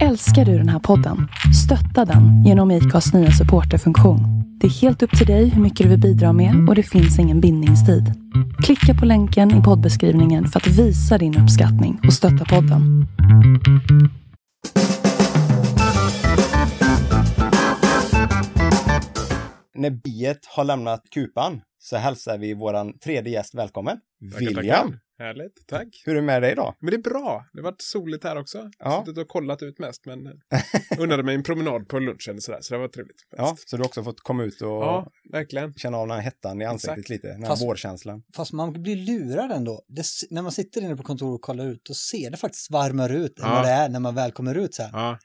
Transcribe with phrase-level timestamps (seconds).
[0.00, 1.28] Älskar du den här podden?
[1.64, 4.20] Stötta den genom IKAs nya supporterfunktion.
[4.60, 7.18] Det är helt upp till dig hur mycket du vill bidra med och det finns
[7.18, 8.04] ingen bindningstid.
[8.64, 13.06] Klicka på länken i poddbeskrivningen för att visa din uppskattning och stötta podden.
[19.74, 23.96] När biet har lämnat kupan så hälsar vi våran tredje gäst välkommen.
[24.32, 24.64] Tackar, William.
[24.64, 24.98] tackar.
[25.22, 26.02] Härligt, tack.
[26.06, 26.74] Hur är det med dig idag?
[26.80, 27.46] Men det är bra.
[27.52, 28.70] Det har varit soligt här också.
[28.78, 29.04] Jag har Ja.
[29.06, 30.32] suttit och kollat ut mest, men eh,
[30.98, 33.16] unnade mig en promenad på lunchen sådär, så det var trevligt.
[33.36, 35.74] Ja, så du har också fått komma ut och ja verkligen.
[35.74, 37.08] känna av den här hettan i ansiktet Exakt.
[37.08, 38.22] lite, den här Fast- vårkänslan.
[38.36, 39.84] Fast man blir lurad ändå.
[39.88, 43.16] Det, när man sitter inne på kontoret och kollar ut, då ser det faktiskt varmare
[43.16, 43.54] ut än Ja.
[43.54, 44.90] vad det är när man väl kommer ut så här.
[44.92, 45.18] Ja.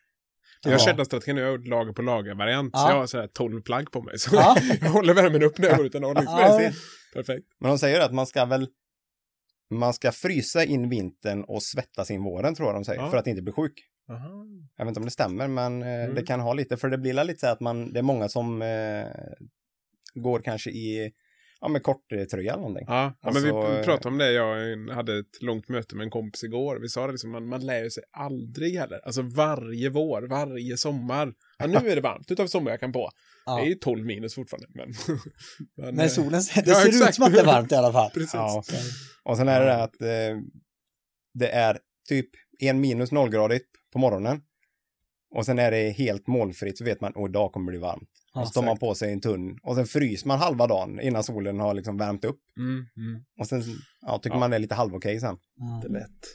[0.64, 0.72] Ja.
[0.72, 2.90] Jag körde strategin, jag har gjort lager på lager-variant, så Ja.
[2.92, 4.20] jag har sådär 12 plagg på mig.
[4.20, 4.58] Så Ja.
[4.82, 6.24] jag håller värmen upp när jag går ut en aning.
[6.28, 6.72] Ja.
[7.14, 7.48] Perfekt.
[7.60, 8.68] Men de säger att man ska väl
[9.70, 13.10] man ska frysa in vintern och svettas in våren tror jag de säger, Ja.
[13.10, 13.74] för att inte bli sjuk.
[14.10, 14.46] Aha.
[14.78, 16.16] Jag vet inte om det stämmer, men eh, Mm.
[16.16, 18.62] det kan ha lite, för det blir lite så att man, det är många som
[18.62, 19.06] eh,
[20.16, 21.12] går kanske i,
[21.62, 22.86] ja med korttröja eller någonting.
[22.88, 24.32] Ja, ja Alltså, men vi eh, pratade om det.
[24.32, 26.80] Jag hade ett långt möte med en kompis igår.
[26.82, 29.00] Vi sa det liksom, man, man lär sig aldrig heller.
[29.06, 31.34] Alltså varje vår, varje sommar.
[31.58, 33.10] Ja, nu är det varmt, utav sommarjackan på.
[33.46, 33.56] Ja.
[33.56, 34.68] Det är ju 12 minus fortfarande.
[34.70, 34.94] Men,
[35.78, 37.16] men, Men eh, solen, det ser Ja, ut exakt.
[37.16, 38.12] som att det är varmt i alla fall.
[38.14, 38.34] Precis.
[38.34, 38.64] Ja.
[39.24, 40.42] Och sen är det det att eh,
[41.34, 44.42] det är typ en minus nollgradigt på morgonen.
[45.36, 48.10] Och sen är det helt molnfritt så vet man, åh idag kommer det bli varmt.
[48.34, 51.00] Ja, och så tar man på sig en tunn och sen fryser man halva dagen
[51.00, 52.40] innan solen har liksom värmt upp.
[52.58, 53.24] Mm, mm.
[53.40, 53.64] Och sen
[54.02, 54.40] ja, tycker Ja.
[54.40, 55.38] man det är lite halvokej sen.
[55.56, 55.80] Ja.
[55.82, 56.26] Det är lätt.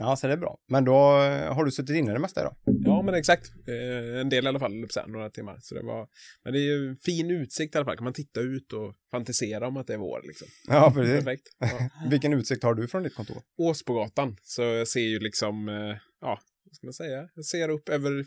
[0.00, 0.58] Ja, så det är bra.
[0.68, 2.56] Men då eh, har du suttit inne det mesta idag?
[2.64, 3.50] Ja, men exakt.
[3.68, 5.58] Eh, en del i alla fall, så här, några timmar.
[5.60, 6.08] Så det var...
[6.44, 7.96] Men det är ju fin utsikt i alla fall.
[7.96, 10.20] Kan man titta ut och fantisera om att det är vår.
[10.24, 10.48] Liksom.
[10.68, 11.24] Ja, precis.
[11.24, 11.46] Perfekt.
[11.58, 12.08] Ja.
[12.10, 13.42] Vilken utsikt har du från ditt kontor?
[13.58, 14.36] Åsbogatan.
[14.42, 17.28] Så jag ser ju liksom, eh, ja, vad ska man säga?
[17.34, 18.24] Jag ser upp över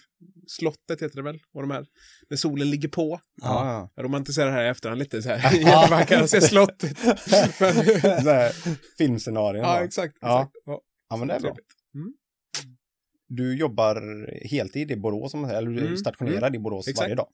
[0.48, 1.40] slottet heter det väl?
[1.54, 1.86] Och de här,
[2.30, 3.20] när solen ligger på.
[3.42, 5.54] Ja, Jag romantiserar det här i efterhand lite så här.
[5.58, 6.98] Jättevackert att se slottet.
[7.60, 8.52] Men, ja.
[8.98, 9.64] Filmscenarion.
[9.64, 10.18] ja, exakt.
[10.22, 10.40] Ja.
[10.42, 10.56] exakt.
[10.66, 10.82] Ja.
[11.14, 11.56] Ja, men det är bra.
[11.96, 12.14] Mm.
[13.28, 13.96] Du jobbar
[14.50, 17.06] heltid i Borås, eller du Mm, stationerad i Borås Exakt.
[17.06, 17.28] varje dag.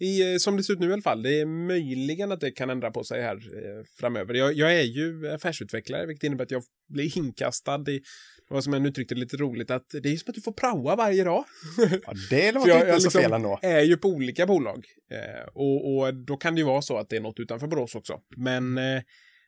[0.00, 2.50] I, eh, som det ser ut nu i alla fall, det är möjligen att det
[2.50, 4.34] kan ändra på sig här eh, framöver.
[4.34, 8.00] Jag, jag är ju affärsutvecklare, vilket innebär att jag blir inkastad i
[8.48, 11.24] vad som jag uttryckte lite roligt, att det är som att du får praoa varje
[11.24, 11.44] dag.
[12.06, 13.58] Ja, det låter jag- inte jag så liksom- fel ändå.
[13.62, 14.84] är ju på olika bolag.
[15.10, 17.94] Eh, och, och då kan det ju vara så att det är något utanför Borås
[17.94, 18.20] också.
[18.36, 19.02] Men, eh,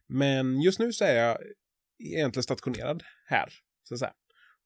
[0.09, 1.39] men just nu så är jag
[2.05, 3.53] egentligen stationerad här,
[3.89, 4.13] så att säga.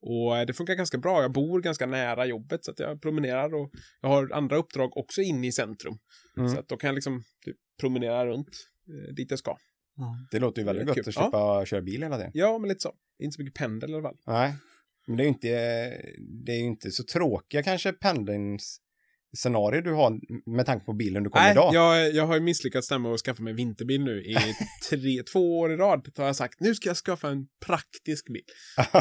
[0.01, 1.23] Och eh, det funkar ganska bra.
[1.23, 3.71] Jag bor ganska nära jobbet så att jag promenerar och
[4.01, 5.99] jag har andra uppdrag också inne i centrum.
[6.37, 6.49] Mm.
[6.49, 8.49] Så att då kan jag liksom typ, promenera runt
[8.89, 9.57] eh, dit jag ska.
[9.97, 10.17] Ja.
[10.31, 11.09] Det låter ju väldigt är gott kul.
[11.09, 12.31] att slippa köra bil hela tiden.
[12.35, 12.95] Ja, men lite så.
[13.19, 14.17] Inte så mycket pendel i alla fall.
[14.27, 14.55] Nej,
[15.07, 15.49] men det är ju inte,
[16.45, 17.93] det är ju inte så tråkiga kanske
[19.37, 20.21] pendlingsscenarier du har
[20.51, 21.75] med tanke på bilen du kommer idag.
[21.75, 24.37] jag, jag har ju misslyckats med att skaffa mig vinterbil nu i
[24.91, 26.09] tre, två år i rad.
[26.17, 28.43] Har jag sagt, nu ska jag skaffa en praktisk bil.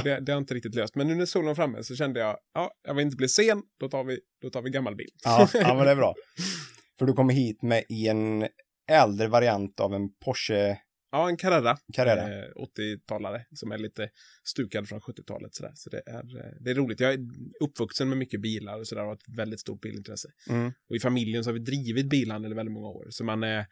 [0.03, 0.95] Det, det har inte riktigt löst.
[0.95, 3.61] Men nu när solen var framme så kände jag, ja, jag vill inte bli sen,
[3.79, 5.09] då tar vi, då tar vi gammal bil.
[5.23, 6.15] Ja, ja, men det är bra.
[6.99, 8.47] För du kommer hit med en
[8.91, 10.77] äldre variant av en Porsche
[11.15, 11.77] Ja, en Carrera.
[11.93, 12.45] Carrera.
[12.45, 14.09] Eh, 80-talare som är lite
[14.43, 15.55] stukad från 70-talet.
[15.55, 15.71] Sådär.
[15.75, 16.99] Så det är, eh, det är roligt.
[16.99, 17.19] Jag är
[17.63, 20.27] uppvuxen med mycket bilar och sådär och har ett väldigt stort bilintresse.
[20.49, 20.71] Mm.
[20.89, 23.05] Och i familjen så har vi drivit bilhandel i väldigt många år.
[23.09, 23.65] Så man är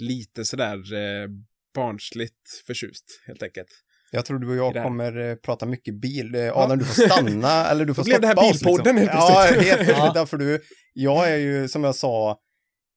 [0.00, 1.28] lite sådär eh,
[1.74, 3.68] barnsligt förtjust helt enkelt.
[4.10, 6.34] Jag tror du och jag kommer eh, prata mycket bil.
[6.34, 8.98] Eh, Adam, du får stanna eller du får Då blev det här stoppa oss, bilpodden
[8.98, 9.68] helt Ja, plötsligt.
[9.68, 9.98] helt plötsligt.
[10.06, 10.12] Ja.
[10.14, 10.60] Därför du,
[10.92, 12.38] jag är ju, som jag sa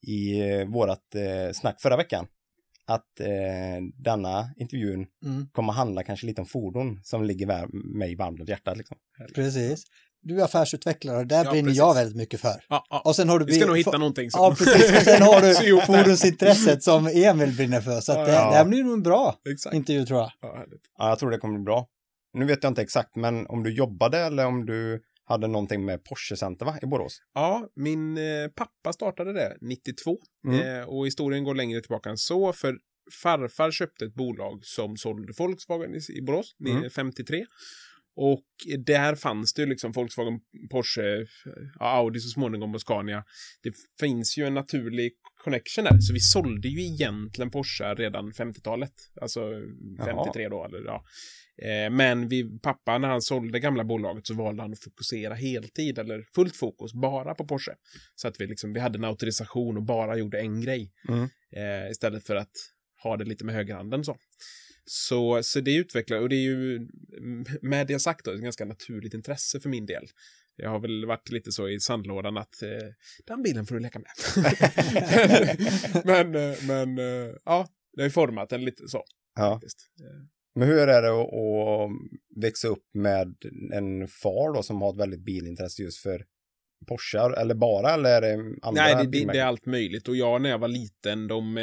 [0.08, 2.28] i vårat eh, snack förra veckan,
[2.88, 3.28] att eh,
[4.04, 8.78] denna intervjun Mm, kommer handla kanske lite om fordon som ligger mig varmt om hjärtat.
[8.78, 8.98] Liksom.
[9.36, 9.84] precis.
[10.22, 11.78] Du är affärsutvecklare och där Ja, brinner precis.
[11.78, 12.64] jag väldigt mycket för.
[12.70, 13.02] Ja, ja.
[13.06, 14.42] Och sen har du Vi ska nog hitta någonting som...
[14.42, 14.98] Ja, precis.
[14.98, 18.02] Och sen har du fordonsintresset som Emil brinner för.
[18.02, 18.50] Så att det, Ja.
[18.50, 19.76] det här blir nog en bra Exakt.
[19.76, 20.32] intervju tror jag.
[20.98, 21.88] Ja, jag tror det kommer bli bra.
[22.34, 26.04] Nu vet jag inte exakt, men om du jobbade eller om du hade någonting med
[26.04, 26.78] Porsche Center va?
[26.82, 27.22] i Borås?
[27.34, 30.18] Ja, min eh, pappa startade det 92
[30.48, 30.60] Mm.
[30.80, 32.78] eh, och historien går längre tillbaka än så för
[33.24, 36.78] farfar köpte ett bolag som sålde Volkswagen i, i Borås Mm.
[36.78, 36.90] mm.
[36.90, 37.46] 53
[38.16, 38.46] och
[38.86, 40.40] där fanns det ju liksom Volkswagen,
[40.72, 41.26] Porsche,
[41.80, 43.24] Audi så småningom och Scania.
[43.64, 45.12] Det finns ju en naturlig
[45.46, 46.00] connection där.
[46.00, 48.94] Så vi sålde ju egentligen Porsche redan 50-talet.
[49.22, 49.40] Alltså
[50.06, 50.66] 53 då.
[50.66, 51.06] Eller, ja.
[51.62, 56.00] Eh, Men vi, pappa, när han sålde gamla bolaget så valde han att fokusera heltid
[56.00, 57.72] eller fullt fokus bara på Porsche.
[58.16, 60.92] Så att vi, liksom, vi hade en auktorisation och bara gjorde en grej.
[61.10, 61.24] Mm.
[61.56, 62.56] Eh, istället för att
[63.04, 64.18] ha det lite med högerhanden så.
[64.88, 66.88] Så, så det utvecklar, och det är ju
[67.62, 70.06] med det sagt då, ett ganska naturligt intresse för min del.
[70.56, 72.88] Jag har väl varit lite så i sandlådan att eh,
[73.26, 74.12] den bilen får du leka med.
[76.06, 79.04] men, eh, men eh, ja, det har ju format den lite så.
[79.36, 79.54] Ja.
[79.54, 79.60] Eh,
[80.56, 81.92] Men hur är det att, att
[82.42, 83.36] växa upp med
[83.74, 86.26] en far då som har ett väldigt bilintresse just för
[86.88, 90.08] Porschar eller bara eller är det andra Nej, det, det, det är allt möjligt.
[90.08, 91.58] Och jag när jag var liten, de,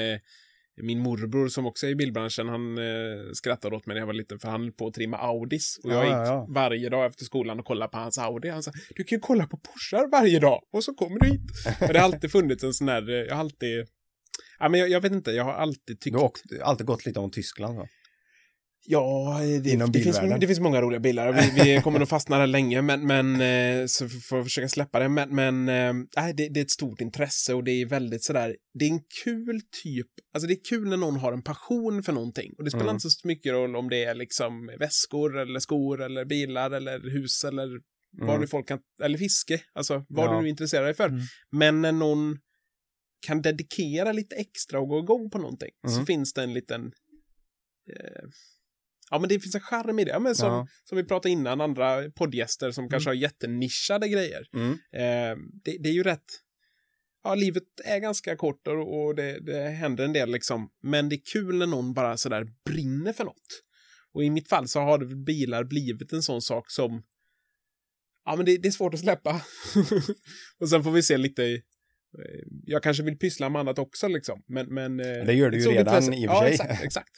[0.82, 2.84] min morbror som också är i bilbranschen, han eh,
[3.32, 5.80] skrattade åt mig när jag var liten för han höll på att trimma Audis.
[5.84, 8.48] Och jag Ja, gick ja, varje dag efter skolan och kollade på hans Audi.
[8.48, 11.40] Han sa, du kan ju kolla på Porschar varje dag och så kommer du hit.
[11.80, 13.86] och det har alltid funnits en sån där, eh, jag har alltid,
[14.58, 17.20] ja men jag, jag vet inte, jag har alltid tyckt Du har alltid gått lite
[17.20, 17.86] om Tyskland va?
[18.84, 21.32] Ja, det, det, finns, det finns många roliga bilar.
[21.32, 24.98] Vi, vi kommer nog fastna där länge, men, men eh, så får jag försöka släppa
[24.98, 25.08] det.
[25.08, 25.64] Men, men
[26.16, 29.00] nej, det, det är ett stort intresse och det är väldigt sådär, det är en
[29.24, 32.52] kul typ, alltså det är kul när någon har en passion för någonting.
[32.58, 32.94] Och det spelar Mm.
[32.96, 37.44] inte så mycket roll om det är liksom väskor eller skor eller bilar eller hus
[37.44, 37.68] eller
[38.18, 38.40] vad Mm.
[38.40, 40.36] nu folk kan, eller fiske, alltså vad Ja.
[40.36, 41.08] du nu intresserar dig för.
[41.08, 41.20] Mm.
[41.50, 42.38] Men när någon
[43.26, 46.06] kan dedikera lite extra och gå igång på någonting så Mm.
[46.06, 46.92] finns det en liten
[47.90, 48.22] eh,
[49.12, 50.10] Ja, men det finns en charm i det.
[50.10, 50.66] Ja, men som, Ja.
[50.84, 54.42] som vi pratade innan, andra poddgäster som kanske har jättenischade grejer.
[54.54, 54.72] Mm.
[54.72, 56.24] Eh, det, det är ju rätt.
[57.24, 60.70] Ja, livet är ganska kort och, och det, det händer en del liksom.
[60.82, 63.62] Men det är kul när någon bara sådär brinner för något.
[64.12, 67.02] Och i mitt fall så har bilar blivit en sån sak som
[68.24, 69.42] Ja, men det, det är svårt att släppa.
[70.60, 71.60] och sen får vi se lite eh,
[72.64, 74.42] jag kanske vill pyssla med annat också liksom.
[74.46, 76.22] Men, men, eh, Det gör du ju redan intresse.
[76.22, 76.52] i och för ja, sig.
[76.52, 77.10] Exakt, exakt.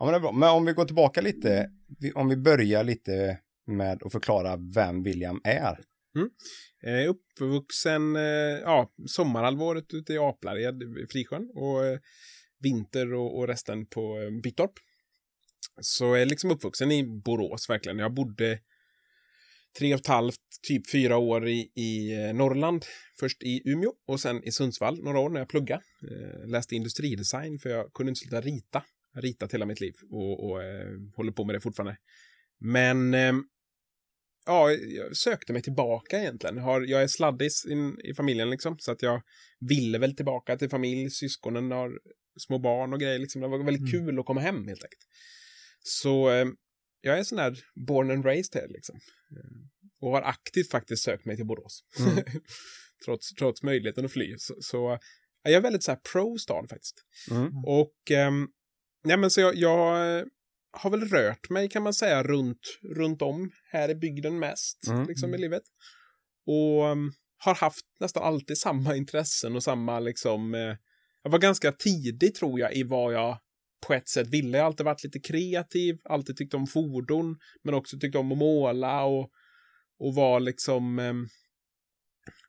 [0.00, 0.32] Ja men det är bra.
[0.32, 1.70] Men om vi går tillbaka lite,
[2.14, 5.80] om vi börjar lite med att förklara vem William är.
[6.16, 6.30] Mm.
[6.82, 8.22] Eh, uppvuxen, eh,
[8.62, 11.98] ja, sommarhalvåret ute i Aplared, Frisjön och eh,
[12.60, 14.72] vinter och, och resten på eh, Bittorp.
[15.80, 17.98] Så jag är liksom uppvuxen i Borås verkligen.
[17.98, 18.58] Jag bodde
[19.78, 22.84] tre och ett halvt, typ fyra år i, i eh, Norrland.
[23.20, 25.82] Först i Umeå och sen i Sundsvall några år när jag pluggade.
[26.10, 28.84] Eh, läste industridesign för jag kunde inte sluta rita.
[29.12, 31.96] Jag har ritat hela mitt liv och, och eh, håller på med det fortfarande.
[32.58, 33.32] Men eh,
[34.46, 36.56] ja, jag sökte mig tillbaka egentligen.
[36.56, 39.22] Jag, har, jag är sladdis in, i familjen liksom, så att jag
[39.60, 41.10] ville väl tillbaka till familj.
[41.10, 42.00] Syskonen har
[42.40, 43.40] små barn och grejer liksom.
[43.42, 44.06] Det var väldigt Mm.
[44.06, 45.06] kul att komma hem helt enkelt.
[45.82, 46.46] Så eh,
[47.00, 48.96] jag är sån där born and raised här liksom.
[49.30, 49.60] Eh,
[50.00, 51.84] och har aktivt faktiskt sökt mig till Borås.
[51.98, 52.24] Mm.
[53.04, 54.34] trots, trots möjligheten att fly.
[54.38, 54.98] Så, så
[55.42, 57.04] jag är väldigt så här pro stad faktiskt.
[57.30, 57.52] Mm.
[57.66, 58.48] Och ehm,
[59.04, 60.24] nej, men så jag, jag eh,
[60.72, 65.06] har väl rört mig kan man säga runt, runt om här i bygden mest Mm.
[65.06, 65.62] liksom i livet.
[66.46, 70.54] Och ehm, har haft nästan alltid samma intressen och samma liksom.
[70.54, 70.76] Eh,
[71.22, 73.38] jag var ganska tidig tror jag i vad jag
[73.86, 74.58] på ett sätt ville.
[74.58, 78.38] Jag har alltid varit lite kreativ, alltid tyckt om fordon, men också tyckt om att
[78.38, 79.30] måla och,
[79.98, 80.98] och var liksom.
[80.98, 81.26] ehm,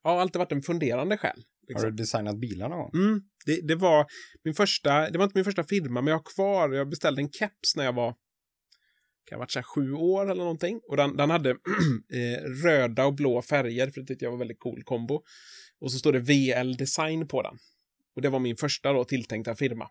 [0.04, 1.44] ja, alltid varit en funderande själ.
[1.74, 1.96] Har Liksom.
[1.96, 2.92] du designat bilar någon gång?
[2.94, 4.06] Mm, det, det var
[4.44, 7.32] min första, det var inte min första firma, men jag har kvar, jag beställde en
[7.32, 8.16] keps när jag var,
[9.26, 10.80] kan ha varit så här sju år eller någonting.
[10.90, 11.50] Och den, den hade
[12.14, 15.22] eh, röda och blå färger, för det tyckte jag var väldigt cool kombo.
[15.82, 17.58] Och så står det VL Design på den.
[18.16, 19.88] Och det var min första då tilltänkta firma.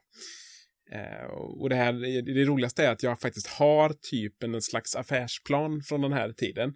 [0.93, 1.27] Eh,
[1.61, 1.93] och det här,
[2.35, 6.75] det roligaste är att jag faktiskt har typ en slags affärsplan från den här tiden.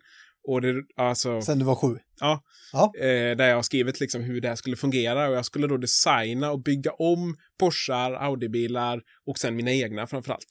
[0.48, 1.42] Och det, alltså...
[1.42, 1.98] Sen du var sju.
[2.20, 2.42] Ja.
[2.72, 2.92] Ja.
[2.98, 5.76] Eh, där jag har skrivit liksom hur det här skulle fungera och jag skulle då
[5.76, 10.46] designa och bygga om Porschar, Audi-bilar och sen mina egna framförallt.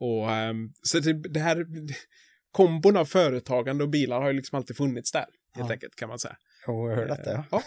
[0.00, 1.66] Och ehm, så det, det här
[2.52, 5.72] kombon av företagande och bilar har ju liksom alltid funnits där, helt Ja.
[5.72, 6.36] enkelt kan man säga.
[6.66, 7.44] Jo, jag hörde detta ja.
[7.50, 7.62] Ja.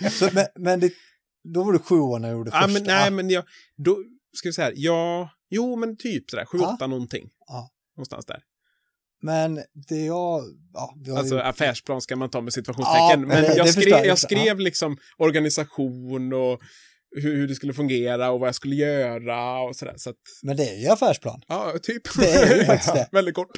[0.10, 0.92] Så, men men det,
[1.54, 2.72] då var du sju år när du gjorde ja, första.
[2.72, 3.44] men, nej, men jag,
[3.76, 3.96] då
[4.32, 7.28] ska vi säga här, ja, jo, men typ sådär, sju, åtta någonting.
[7.96, 8.42] Någonstans där.
[9.22, 9.54] Men
[9.88, 10.42] det jag...
[10.74, 13.20] Ja, har Alltså ju, affärsplan ska man ta med situationstecken.
[13.20, 14.06] Ja, men det- jag det skrev, jag.
[14.06, 16.60] jag skrev liksom organisation och
[17.16, 19.94] hur, hur det skulle fungera och vad jag skulle göra och sådär.
[19.96, 21.42] Så att, men det är ju affärsplan.
[21.48, 22.02] ja, typ.
[22.18, 23.08] Det är ju faktiskt det.
[23.12, 23.50] Väldigt kort.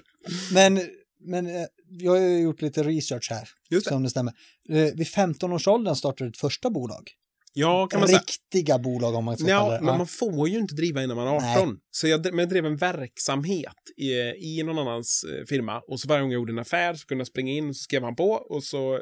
[0.52, 0.80] Men,
[1.26, 3.90] men eh, jag har ju gjort lite research här, Just det.
[3.90, 4.33] som det stämmer.
[4.68, 7.11] Eh, Vid 15-årsåldern startade du ett första bolag.
[7.56, 8.20] Ja, kan man säga.
[8.20, 9.84] Riktiga bolag om man ska kalla Ja, det.
[9.84, 11.78] men man får ju inte driva innan man är 18.
[11.90, 14.12] Så jag, men jag drev en verksamhet i,
[14.58, 17.20] i någon annans eh, firma och så varje gång jag gjorde en affär så kunde
[17.20, 19.00] jag springa in och så skrev han på och så eh,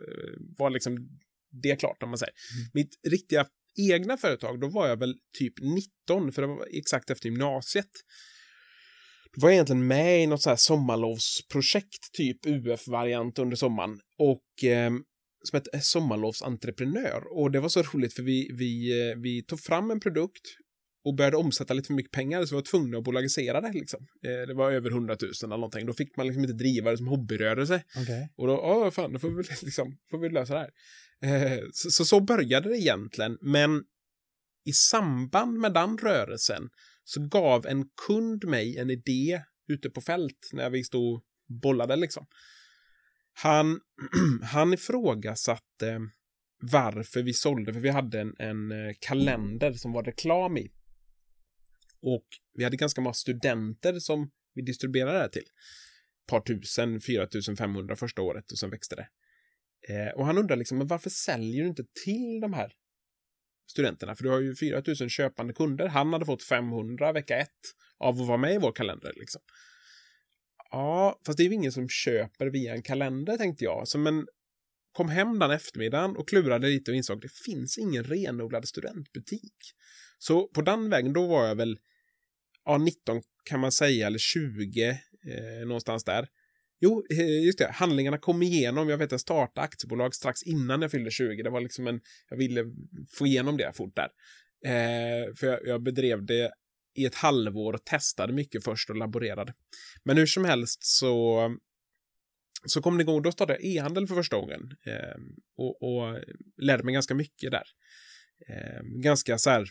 [0.59, 0.97] var liksom
[1.63, 2.35] det klart om man säger.
[2.75, 3.47] Mitt riktiga
[3.93, 5.55] egna företag, då var jag väl typ
[6.09, 7.91] 19 för det var exakt efter gymnasiet.
[9.35, 14.65] Då var jag egentligen med i något så här sommarlovsprojekt, typ UF-variant under sommaren och
[14.69, 14.91] eh,
[15.45, 19.91] som hette Sommarlovsentreprenör och det var så roligt för vi, vi, eh, vi tog fram
[19.91, 20.43] en produkt
[21.05, 23.73] och började omsätta lite för mycket pengar så var jag tvungna att bolagisera det.
[23.73, 24.07] Liksom.
[24.25, 25.87] Eh, det var över 100 000 eller någonting.
[25.87, 27.83] Då fick man liksom inte driva det som hobbyrörelse.
[27.97, 28.29] Okej.
[28.37, 30.71] Och då, ja fan, då får vi, liksom, får vi lösa det här.
[31.25, 33.85] Eh, så, så så började det egentligen, men
[34.65, 36.69] i samband med den rörelsen
[37.05, 41.23] så gav en kund mig en idé ute på fält när vi stod och
[41.63, 42.27] bollade liksom.
[43.43, 43.81] Han,
[44.43, 46.01] han ifrågasatte
[46.73, 50.71] varför vi sålde, för vi hade en, en eh, kalender som var reklam i.
[52.03, 55.43] Och vi hade ganska många studenter som vi distribuerade det här till.
[55.43, 59.09] Ett par tusen, 4500 första året och sen växte det.
[59.95, 62.73] Eh, och han undrar liksom, men varför säljer du inte till de här
[63.71, 64.15] studenterna?
[64.15, 65.89] För du har ju 4000 köpande kunder.
[65.89, 67.61] Han hade fått 500 vecka ett
[67.99, 69.13] av att vara med i vår kalender.
[69.17, 69.43] Liksom.
[70.73, 73.89] Ja, fast det är ju ingen som köper via en kalender tänkte jag.
[73.89, 74.27] Så men
[74.93, 79.55] kom hem den eftermiddagen och klurade lite och insåg att det finns ingen renodlad studentbutik.
[80.19, 81.79] Så på den vägen, då var jag väl
[82.65, 86.29] ja, 19 kan man säga, eller 20 eh, någonstans där.
[86.81, 88.89] Jo, eh, just det, handlingarna kom igenom.
[88.89, 91.43] Jag vet, jag startade aktiebolag strax innan jag fyllde 20.
[91.43, 92.65] Det var liksom en, jag ville
[93.19, 94.09] få igenom det fort där.
[94.65, 96.53] Eh, för jag, jag bedrev det
[96.95, 99.55] i ett halvår och testade mycket först och laborerade.
[100.05, 101.51] Men hur som helst så
[102.65, 105.21] så kom det igång, då startade jag e-handel för första gången eh,
[105.57, 106.19] och, och
[106.57, 107.65] lärde mig ganska mycket där.
[108.49, 109.69] Eh, ganska så här,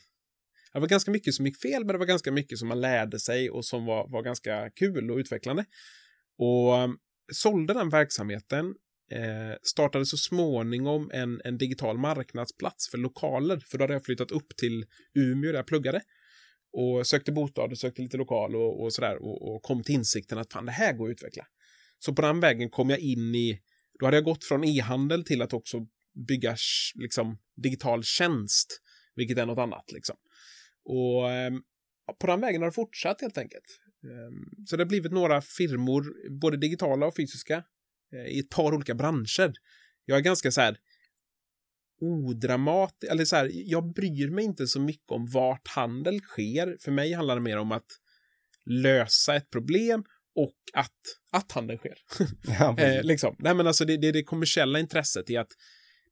[0.73, 3.19] det var ganska mycket som gick fel, men det var ganska mycket som man lärde
[3.19, 5.65] sig och som var, var ganska kul och utvecklande.
[6.37, 6.97] Och ehm,
[7.33, 8.65] sålde den verksamheten,
[9.11, 14.31] eh, startade så småningom en, en digital marknadsplats för lokaler, för då hade jag flyttat
[14.31, 16.01] upp till Umeå där jag pluggade
[16.73, 20.37] och sökte bostad och sökte lite lokal och, och sådär och, och kom till insikten
[20.37, 21.47] att fan det här går att utveckla.
[21.99, 23.59] Så på den vägen kom jag in i,
[23.99, 25.87] då hade jag gått från e-handel till att också
[26.27, 26.55] bygga
[26.95, 28.81] liksom, digital tjänst,
[29.15, 29.91] vilket är något annat.
[29.91, 30.15] Liksom.
[30.85, 31.51] Och eh,
[32.19, 33.65] på den vägen har det fortsatt helt enkelt.
[34.03, 37.63] Eh, så det har blivit några firmor, både digitala och fysiska,
[38.13, 39.53] eh, i ett par olika branscher.
[40.05, 40.77] Jag är ganska så här
[42.01, 46.77] odramatisk, eller så här, jag bryr mig inte så mycket om vart handel sker.
[46.79, 47.87] För mig handlar det mer om att
[48.65, 50.03] lösa ett problem
[50.35, 50.99] och att,
[51.31, 51.97] att handeln sker.
[52.59, 53.35] Ja, eh, liksom.
[53.39, 55.51] Nej, men alltså det, det det kommersiella intresset i att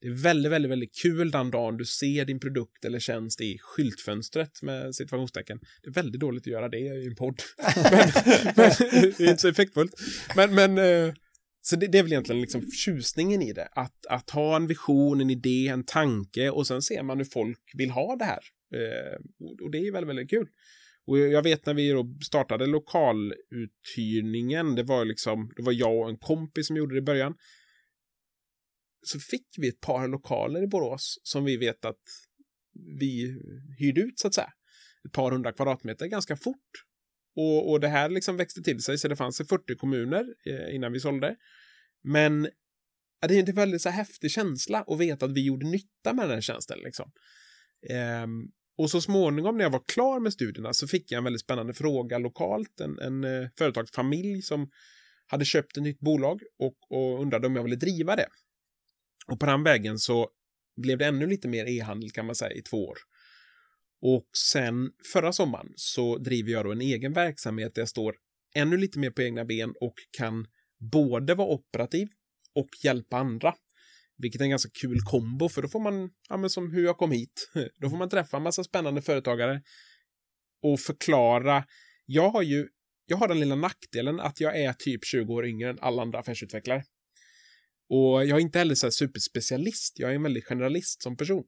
[0.02, 3.58] det är väldigt, väldigt, väldigt kul den dagen du ser din produkt eller tjänst i
[3.62, 5.60] skyltfönstret med situationstecken.
[5.84, 7.42] Det är väldigt dåligt att göra det i en podd.
[7.76, 8.12] men,
[8.56, 8.72] men,
[9.18, 9.94] det är inte så effektfullt.
[10.36, 11.14] Men, men eh,
[11.70, 13.70] så det, det, är väl egentligen liksom tjusningen i det.
[13.72, 17.72] Att, att ha en vision, en idé, en tanke och sen ser man hur folk
[17.74, 18.40] vill ha det här.
[18.76, 19.18] Eh,
[19.62, 20.48] och det är väldigt, väldigt kul.
[21.06, 26.10] Och jag vet när vi då startade lokaluthyrningen, det var liksom, det var jag och
[26.10, 27.36] en kompis som gjorde det i början.
[29.02, 32.04] Så fick vi ett par lokaler i Borås som vi vet att
[33.00, 33.40] vi
[33.80, 34.54] hyrde ut så att säga.
[35.06, 36.89] Ett par hundra kvadratmeter ganska fort.
[37.36, 40.76] Och, och det här liksom växte till sig så det fanns i 40 kommuner eh,
[40.76, 41.36] innan vi sålde.
[42.04, 42.50] Men
[43.22, 46.26] ja, det är en väldigt så häftig känsla att veta att vi gjorde nytta med
[46.26, 46.80] den här tjänsten.
[46.80, 47.12] Liksom.
[47.90, 51.42] Ehm, och så småningom när jag var klar med studierna så fick jag en väldigt
[51.42, 52.80] spännande fråga lokalt.
[52.80, 54.70] En, en eh, företagsfamilj som
[55.28, 58.28] hade köpt ett nytt bolag och, och undrade om jag ville driva det.
[59.28, 60.30] Och på den vägen så
[60.82, 62.98] blev det ännu lite mer e-handel kan man säga i två år.
[64.02, 68.16] Och sen förra sommaren så driver jag då en egen verksamhet där jag står
[68.56, 70.48] ännu lite mer på egna ben och kan
[70.92, 72.08] både vara operativ
[72.56, 73.56] och hjälpa andra.
[74.18, 76.98] Vilket är en ganska kul kombo, för då får man, ja men som hur jag
[76.98, 77.52] kom hit,
[77.82, 79.62] då får man träffa en massa spännande företagare
[80.62, 81.64] och förklara.
[82.06, 82.68] Jag har ju,
[83.06, 86.20] jag har den lilla nackdelen att jag är typ 20 år yngre än alla andra
[86.20, 86.84] affärsutvecklare.
[87.90, 91.44] Och jag är inte heller så här superspecialist, jag är en väldigt generalist som person.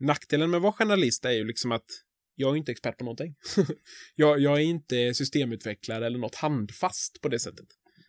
[0.00, 1.86] Nackdelen med att vara generalist är ju liksom att
[2.34, 3.34] jag är inte expert på någonting.
[4.14, 7.66] jag, jag är inte systemutvecklare eller något handfast på det sättet.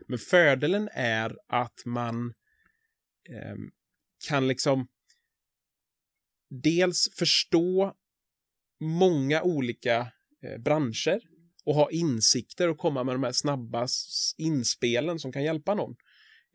[0.08, 2.34] Men fördelen är att man
[3.30, 3.56] eh,
[4.28, 4.88] kan liksom
[6.50, 7.96] dels förstå
[8.80, 10.12] många olika
[10.44, 11.20] eh, branscher
[11.66, 13.88] och ha insikter och komma med de här snabba
[14.38, 15.96] inspelen som kan hjälpa någon.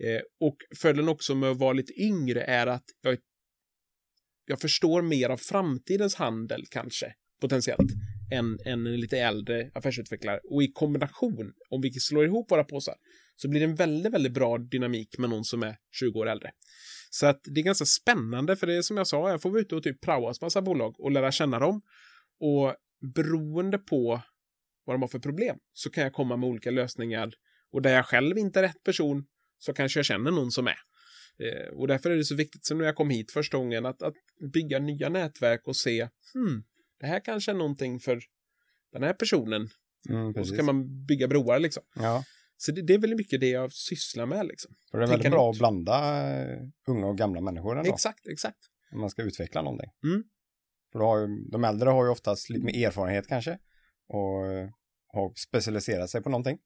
[0.04, 3.18] Eh, och fördelen också med att vara lite yngre är att jag, är
[4.46, 7.92] jag förstår mer av framtidens handel kanske, potentiellt,
[8.32, 10.40] än, än en lite äldre affärsutvecklare.
[10.44, 12.94] Och i kombination, om vi slår ihop våra påsar,
[13.36, 16.50] så blir det en väldigt, väldigt bra dynamik med någon som är 20 år äldre.
[17.10, 19.60] Så att det är ganska spännande, för det är som jag sa, jag får vara
[19.60, 21.80] ute och typ praoas massa bolag och lära känna dem.
[22.40, 22.74] Och
[23.14, 24.22] beroende på
[24.84, 27.32] vad de har för problem så kan jag komma med olika lösningar.
[27.72, 29.24] Och där jag själv inte är rätt person
[29.58, 30.78] så kanske jag känner någon som är.
[31.38, 34.02] Eh, och därför är det så viktigt, som när jag kom hit första gången, att,
[34.02, 34.14] att
[34.52, 36.64] bygga nya nätverk och se, hmm,
[37.00, 38.20] det här kanske är någonting för
[38.92, 39.68] den här personen.
[40.08, 41.82] Mm, Och så kan man bygga broar liksom.
[41.94, 42.24] Ja,
[42.56, 44.74] Så det, det är väldigt mycket det jag sysslar med liksom.
[44.90, 45.54] för det är Tänka väldigt bra nytt.
[45.54, 47.92] att blanda eh, unga och gamla människor ändå.
[47.92, 48.58] Exakt, exakt.
[48.92, 49.90] Om man ska utveckla någonting.
[50.04, 50.24] Mm.
[50.92, 53.58] För har de äldre har ju oftast lite mer erfarenhet kanske.
[54.08, 54.68] Och eh,
[55.12, 56.58] har specialiserat sig på någonting.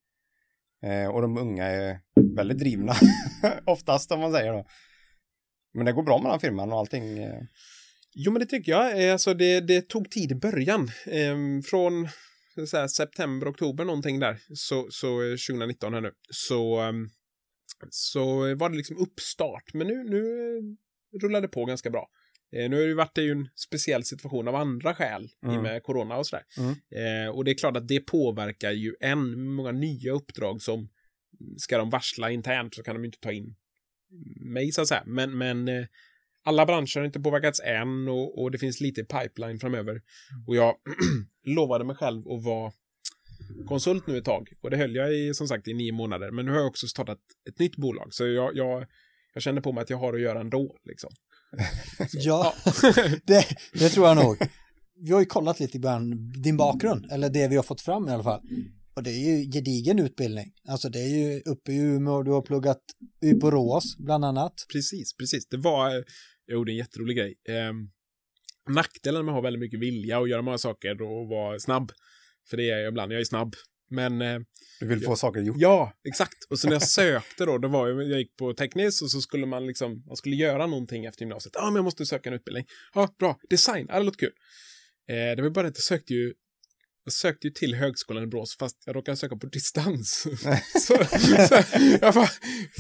[0.83, 1.99] Eh, och de unga är
[2.37, 2.95] väldigt drivna.
[3.67, 4.67] oftast om man säger då.
[5.75, 7.19] Men det går bra mellan firman och allting.
[7.19, 7.43] Eh,
[8.15, 9.05] Jo, men det tycker jag.
[9.05, 10.91] Eh, alltså, det, det tog tid i början.
[11.07, 12.09] Eh, från
[12.67, 17.09] ska september, oktober någonting där, så, så eh, 2019 här nu, så, ehm,
[17.91, 19.75] så var det liksom uppstart.
[19.75, 22.09] Men nu, nu eh, rullar det på ganska bra.
[22.53, 25.63] Eh, Nu har det ju varit ju en speciell situation av andra skäl i Mm.
[25.63, 26.45] med corona och sådär.
[26.59, 26.71] Mm.
[26.71, 30.89] Eh, och det är klart att det påverkar ju än många nya uppdrag som
[31.57, 33.57] ska de varsla internt så kan de inte ta in
[34.41, 35.03] mig så att säga.
[35.07, 35.87] Men, men eh,
[36.45, 40.03] alla branscher har inte påverkats än och, och det finns lite pipeline framöver.
[40.47, 40.75] Och jag
[41.47, 42.73] lovade mig själv att vara
[43.69, 44.53] konsult nu ett tag.
[44.61, 46.31] Och det höll jag i, som sagt i nio månader.
[46.31, 48.15] Men nu har jag också startat ett nytt bolag.
[48.15, 48.87] Så jag, jag,
[49.35, 50.77] jag känner på mig att jag har att göra ändå.
[50.85, 51.11] Liksom.
[52.13, 52.55] Ja,
[53.25, 54.37] det, det tror jag nog.
[55.03, 58.13] Vi har ju kollat lite grann din bakgrund, eller det vi har fått fram i
[58.13, 58.41] alla fall.
[58.95, 60.53] Och det är ju gedigen utbildning.
[60.69, 62.81] Alltså det är ju uppe i Umeå, du har pluggat
[63.23, 64.55] i Borås bland annat.
[64.73, 65.49] Precis, precis.
[65.49, 65.91] Det var,
[66.47, 67.35] jag gjorde en jätterolig grej.
[67.49, 67.73] Eh,
[68.75, 71.93] nackdelen med att ha väldigt mycket vilja och göra många saker och vara snabb.
[72.51, 73.55] För det är jag ibland, jag är snabb.
[73.91, 74.41] Men eh,
[74.81, 75.57] du vill få saker gjort.
[75.59, 76.45] Ja, exakt.
[76.51, 79.21] Och så när jag sökte då, det var jag, jag gick på tekniskt och så
[79.21, 81.55] skulle man liksom, man skulle göra någonting efter gymnasiet.
[81.55, 82.65] Ja, men jag måste söka en utbildning.
[82.95, 83.39] Ja, bra.
[83.51, 84.33] Design, ja, det låter kul.
[85.09, 86.33] Eh, det var bara att jag sökte ju,
[87.05, 90.27] jag sökte ju till högskolan i Borås, fast jag råkade söka på distans.
[90.73, 91.05] så,
[91.49, 91.63] så
[92.01, 92.31] jag bara,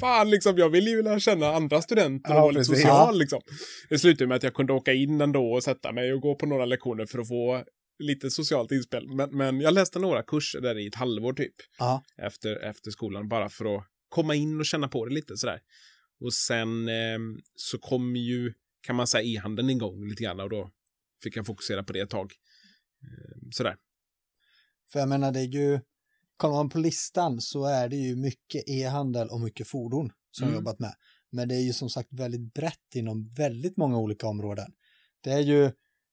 [0.00, 3.40] fan liksom, jag ville ju lära känna andra studenter och Ja, vara lite social liksom.
[3.88, 6.46] Det slutade med att jag kunde åka in ändå och sätta mig och gå på
[6.46, 7.64] några lektioner för att få
[8.00, 9.09] lite socialt inspel.
[9.14, 13.28] Men, men jag läste några kurser där i ett halvår typ Ja, efter, efter skolan
[13.28, 15.61] bara för att komma in och känna på det lite sådär.
[16.21, 17.19] Och sen eh,
[17.54, 20.71] så kom ju, kan man säga, e-handeln igång lite grann och då
[21.23, 22.32] fick jag fokusera på det ett tag.
[23.02, 23.76] Eh, sådär.
[24.93, 25.80] för jag menar det är ju,
[26.36, 30.54] kollar man på listan så är det ju mycket e-handel och mycket fordon som Mm.
[30.54, 30.95] jag jobbat med.
[31.32, 34.73] Men det är ju som sagt väldigt brett inom väldigt många olika områden.
[35.21, 35.71] Det är ju,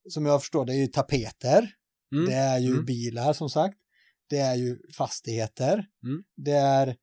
[0.09, 1.69] som jag förstår, det är ju tapeter,
[2.13, 2.25] Mm.
[2.25, 2.85] det är ju Mm.
[2.85, 3.77] bilar som sagt,
[4.29, 6.23] det är ju fastigheter, Mm.
[6.37, 6.95] det är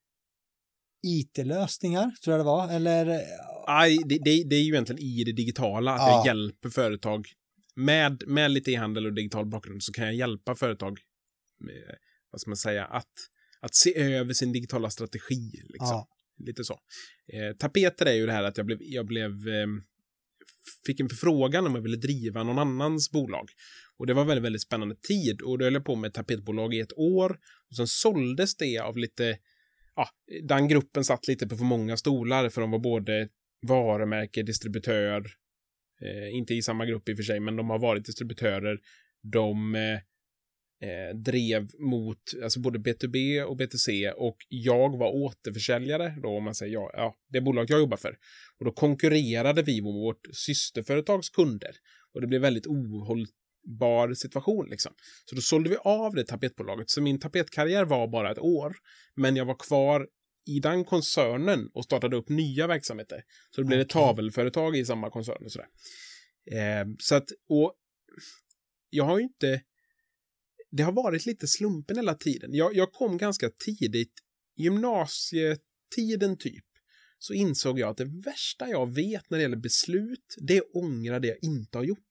[1.07, 3.21] IT-lösningar, tror jag det var, eller
[3.67, 6.17] Aj, det, det, det är ju egentligen i det digitala, att Ja.
[6.17, 7.29] jag hjälper företag
[7.77, 10.99] med, med lite e-handel och digital bakgrund så kan jag hjälpa företag
[11.61, 11.97] med,
[12.31, 13.13] vad ska man säga, att,
[13.61, 15.51] att se över sin digitala strategi.
[15.69, 15.89] Liksom.
[15.89, 16.81] ja, Lite så.
[17.33, 19.67] Eh, tapeter är ju det här att jag blev, jag blev eh,
[20.87, 23.49] fick en förfrågan om jag ville driva någon annans bolag.
[23.99, 26.81] Och det var väldigt, väldigt spännande tid och då höll jag på med tapetbolag i
[26.81, 27.31] ett år.
[27.71, 29.39] Och sen såldes det av lite,
[29.97, 30.09] ja,
[30.43, 33.29] den gruppen satt lite på för många stolar för de var både
[33.69, 35.27] varumärke, distributör,
[36.03, 38.79] eh, inte i samma grupp i och för sig, men de har varit distributörer.
[39.33, 39.99] De eh,
[40.83, 46.55] eh, drev mot alltså både B2B och BTC och jag var återförsäljare då om man
[46.55, 48.17] säger ja, ja, det bolag jag jobbar för.
[48.59, 51.71] Och då konkurrerade vi med vårt systerföretags kunder
[52.15, 54.93] och det blev väldigt ohållbar situation liksom.
[55.25, 56.91] Så då sålde vi av det tapetbolaget.
[56.91, 58.77] Så min tapetkarriär var bara ett år,
[59.17, 60.09] men jag var kvar
[60.47, 63.23] i den koncernen och startade upp nya verksamheter.
[63.51, 64.03] Så det blev ett Okej.
[64.03, 65.69] tavelföretag i samma koncern och sådär.
[66.53, 67.75] Eh, så att, och
[68.91, 69.61] jag har ju inte
[70.77, 72.55] det har varit lite slumpen hela tiden.
[72.55, 74.13] Jag, jag kom ganska tidigt,
[74.57, 76.65] gymnasietiden typ,
[77.19, 80.75] så insåg jag att det värsta jag vet när det gäller beslut, det är att
[80.75, 82.11] ångra det jag inte har gjort.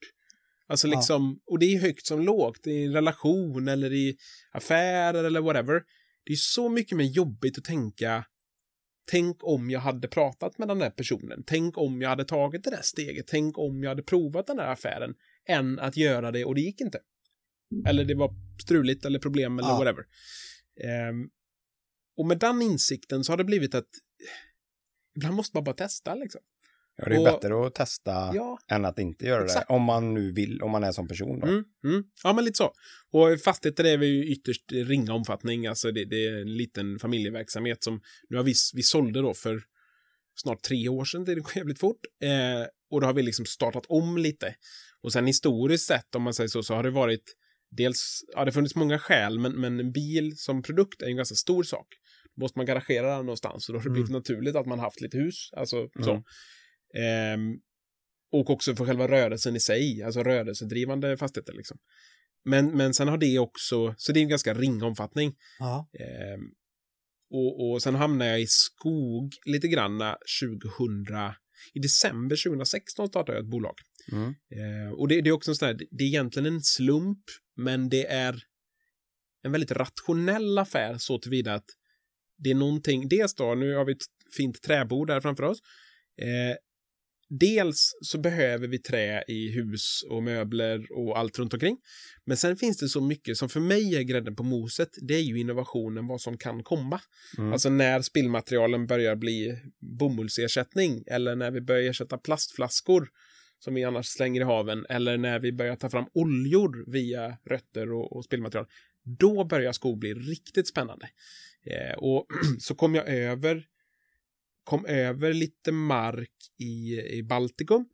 [0.68, 0.98] Alltså Ja.
[0.98, 4.18] liksom, och det är högt som lågt, i en relation eller i
[4.52, 5.84] affärer eller whatever.
[6.26, 8.26] Det är så mycket mer jobbigt att tänka,
[9.12, 12.70] tänk om jag hade pratat med den där personen, tänk om jag hade tagit det
[12.70, 15.14] där steget, tänk om jag hade provat den där affären,
[15.48, 17.00] än att göra det och det gick inte.
[17.88, 18.34] Eller det var
[18.64, 19.78] struligt eller problem eller Ja.
[19.78, 20.04] whatever.
[20.84, 21.30] Ehm,
[22.18, 23.88] och med den insikten så har det blivit att
[25.16, 26.42] ibland måste man bara testa liksom.
[26.96, 29.68] Ja, det är Och- bättre att testa Ja, än att inte göra Exakt.
[29.68, 29.74] det.
[29.74, 31.48] Om man nu vill, om man är som person då.
[31.48, 32.04] Mm, mm.
[32.24, 32.74] Ja, men lite så.
[33.12, 35.68] Och fastigheter är vi ju ytterst ringa omfattning.
[35.68, 39.64] Alltså det, det är en liten familjeverksamhet som nu har vi, vi sålde då för
[40.36, 41.24] snart tre år sedan.
[41.26, 42.00] Det går jävligt fort.
[42.24, 44.56] Eh, och då har vi liksom startat om lite.
[45.02, 47.36] Och sen historiskt sett, om man säger så, så har det varit
[47.78, 51.16] dels, ja det har funnits många skäl, men, men en bil som produkt är en
[51.16, 51.88] ganska stor sak.
[52.36, 55.02] Då måste man garagera den någonstans och då har det blivit naturligt att man haft
[55.02, 55.50] lite hus.
[55.58, 56.12] Alltså så.
[56.12, 56.24] Mm.
[56.96, 57.60] Ehm,
[58.32, 61.78] och också för själva rörelsen i sig, alltså rörelsedrivande fastigheter liksom.
[62.46, 65.36] Men, men sen har det också, så det är en ganska ringa omfattning.
[65.60, 65.90] Ja.
[66.00, 66.40] Eh,
[67.32, 70.00] och, och sen hamnade jag i skog lite grann
[70.42, 71.06] 2000,
[71.74, 73.76] i december 2016 startade jag ett bolag.
[74.12, 74.28] Mm.
[74.30, 77.24] Eh, och det, det, är också en sån här, det är egentligen en slump,
[77.56, 78.44] men det är
[79.44, 81.66] en väldigt rationell affär så tillvida att
[82.38, 84.06] det är någonting, dels då, nu har vi ett
[84.38, 85.60] fint träbord där framför oss.
[86.22, 86.56] Eh,
[87.30, 91.78] dels så behöver vi trä i hus och möbler och allt runt omkring.
[92.26, 94.90] Men sen finns det så mycket som för mig är grädden på moset.
[95.02, 97.02] Det är ju innovationen, vad som kan komma.
[97.38, 97.54] Mm.
[97.54, 99.58] Alltså när spillmaterialen börjar bli
[100.00, 103.08] bomullsersättning eller när vi börjar ersätta plastflaskor
[103.60, 107.94] som vi annars slänger i haven eller när vi börjar ta fram oljor via rötter
[107.94, 108.68] och, och spillmaterial.
[109.20, 111.10] Då börjar skog bli riktigt spännande.
[111.66, 112.28] Eh, och
[112.60, 113.66] så kom jag över
[114.64, 117.86] kom över lite mark i, i Baltikum.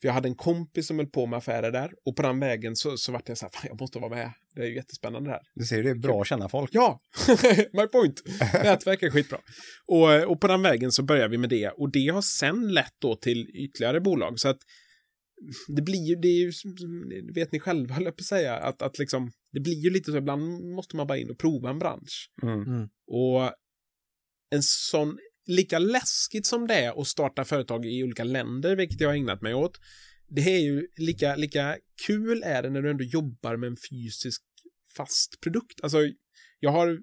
[0.00, 2.76] För jag hade en kompis som höll på med affärer där och på den vägen
[2.76, 4.32] så, så vart jag så här, fan jag måste vara med.
[4.54, 5.42] Det är ju jättespännande det här.
[5.54, 6.70] Du ser, det är bra att känna folk.
[6.72, 7.00] Ja,
[7.72, 8.22] my point.
[8.54, 9.38] Nätverk är skitbra.
[9.86, 12.94] Och, och på den vägen så börjar vi med det och det har sen lett
[12.98, 14.58] då till ytterligare bolag så att
[15.68, 16.52] det blir ju, det är ju,
[17.34, 20.10] vet ni själva, höll jag på att säga, att, att liksom, det blir ju lite
[20.12, 22.30] så, ibland måste man bara in och prova en bransch.
[22.42, 22.88] Mm.
[23.06, 23.52] Och
[24.50, 29.08] en sån, lika läskigt som det är att starta företag i olika länder, vilket jag
[29.08, 29.80] har ägnat mig åt,
[30.28, 31.76] det är ju lika, lika
[32.06, 34.42] kul är det när du ändå jobbar med en fysisk
[34.96, 35.80] fast produkt.
[35.82, 35.98] Alltså,
[36.60, 36.98] jag har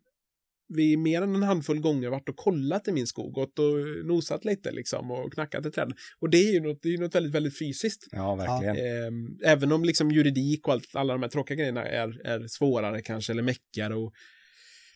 [0.74, 4.46] vid mer än en handfull gånger varit och kollat i min skog, gått och nosat
[4.46, 5.94] lite liksom och knackat i träden.
[6.20, 8.08] Och det är ju något, det är något väldigt, väldigt fysiskt.
[8.12, 8.78] Ja, verkligen.
[8.78, 13.02] Ehm, även om liksom juridik och allt, alla de här tråkiga grejerna är, är svårare
[13.02, 14.14] kanske, eller meckigare och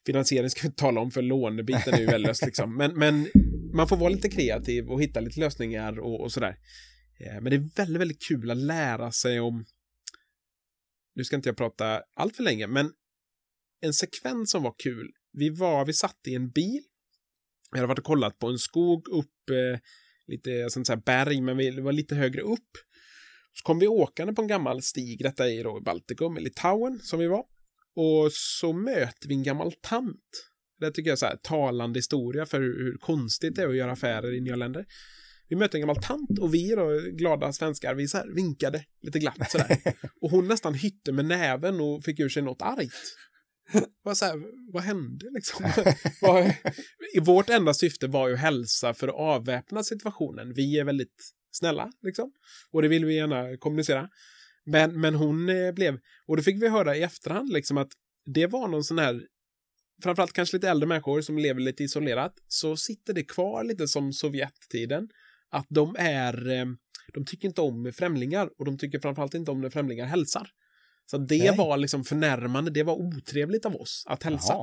[0.06, 2.78] finansiering ska vi inte tala om för lånebiten är ju väldigt liksom.
[2.78, 3.28] Men, men
[3.74, 6.58] man får vara lite kreativ och hitta lite lösningar och, och sådär.
[7.20, 9.66] Eh, men det är väldigt, väldigt kul att lära sig om
[11.16, 12.92] nu ska inte jag prata allt för länge, men
[13.82, 15.12] en sekvens som var kul.
[15.34, 16.84] Vi var, vi satt i en bil.
[17.72, 19.80] Jag hade varit och kollat på en skog upp eh,
[20.28, 22.70] lite, jag ska inte säga berg, men vi var lite högre upp.
[23.54, 27.00] Så kom vi åkande på en gammal stig, detta är då i Baltikum, i Litauen
[27.00, 27.46] som vi var.
[27.96, 30.50] Och så möter vi en gammal tant.
[30.80, 33.92] Det tycker jag är så talande historia för hur, hur konstigt det är att göra
[33.92, 34.86] affärer i nya länder.
[35.48, 39.20] Vi mötte en gammal tant och vi då, glada svenskar, vi så här vinkade lite
[39.20, 39.78] glatt sådär.
[40.22, 43.16] Och hon nästan hytte med näven och fick ur sig något argt.
[44.04, 44.42] Vad, så här,
[44.74, 45.66] vad hände liksom?
[46.22, 46.54] vad,
[47.22, 50.54] vårt enda syfte var ju hälsa för att avväpna situationen.
[50.54, 52.32] Vi är väldigt snälla liksom.
[52.72, 54.10] Och det vill vi gärna kommunicera.
[54.66, 57.92] Men, men hon eh, blev, och då fick vi höra i efterhand liksom att
[58.26, 59.22] det var någon sån här
[60.04, 64.14] framförallt kanske lite äldre människor som lever lite isolerat, så sitter det kvar lite som
[64.14, 65.10] Sovjettiden.
[65.50, 66.66] Att de är, eh,
[67.14, 70.50] de tycker inte om främlingar och de tycker framförallt inte om när främlingar hälsar.
[71.06, 71.58] Så det Nej.
[71.58, 74.56] var liksom förnärmande, det var otrevligt av oss att hälsa.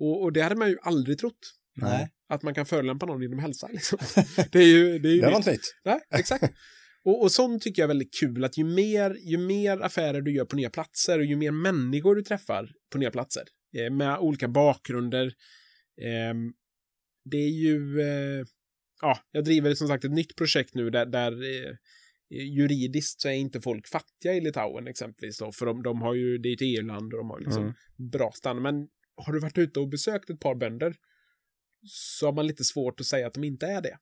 [0.00, 1.52] Och, och det hade man ju aldrig trott.
[1.76, 2.10] Nej.
[2.28, 3.68] Att man kan förolämpa någon genom hälsa.
[3.72, 3.98] Liksom.
[4.52, 5.74] Det är ju, det är ju Det var nytt.
[5.84, 6.44] Nej, exakt.
[7.04, 10.32] Och, och sånt tycker jag är väldigt kul, att ju mer, ju mer affärer du
[10.34, 13.42] gör på nya platser och ju mer människor du träffar på nya platser
[13.76, 15.26] eh, med olika bakgrunder.
[16.02, 16.34] Eh,
[17.24, 18.44] det är ju, eh,
[19.00, 21.74] ja, jag driver som sagt ett nytt projekt nu där, där eh,
[22.30, 26.38] juridiskt så är inte folk fattiga i Litauen exempelvis då, för de, de har ju,
[26.38, 27.74] det är ett EU-land och de har liksom Mm.
[28.10, 28.62] bra standard.
[28.62, 30.94] Men har du varit ute och besökt ett par bönder
[31.86, 33.98] så har man lite svårt att säga att de inte är det.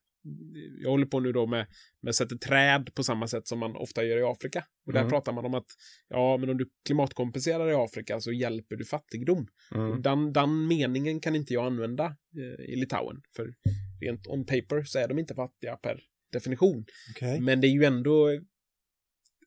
[0.83, 1.67] Jag håller på nu då med,
[2.01, 4.65] med sätter träd på samma sätt som man ofta gör i Afrika.
[4.87, 5.09] Och där Mm.
[5.11, 5.65] pratar man om att
[6.09, 9.47] ja, men om du klimatkompenserar i Afrika så hjälper du fattigdom.
[9.75, 10.01] Mm.
[10.01, 12.05] Den, den meningen kan inte jag använda
[12.37, 13.21] eh, i Litauen.
[13.35, 13.53] För
[14.01, 15.99] rent on paper så är de inte fattiga per
[16.33, 16.85] definition.
[17.15, 17.39] Okej.
[17.39, 18.39] Men det är ju ändå...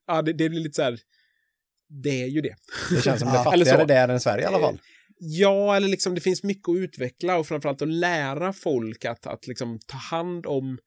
[0.06, 0.98] Ja, det, det blir lite så här...
[2.02, 2.54] Det är ju det.
[2.90, 3.70] Det känns som det eller så.
[3.70, 4.78] fattigare där än Sverige i alla fall.
[5.26, 9.46] Ja, eller liksom det finns mycket att utveckla och framförallt att lära folk att, att
[9.46, 10.78] liksom ta hand om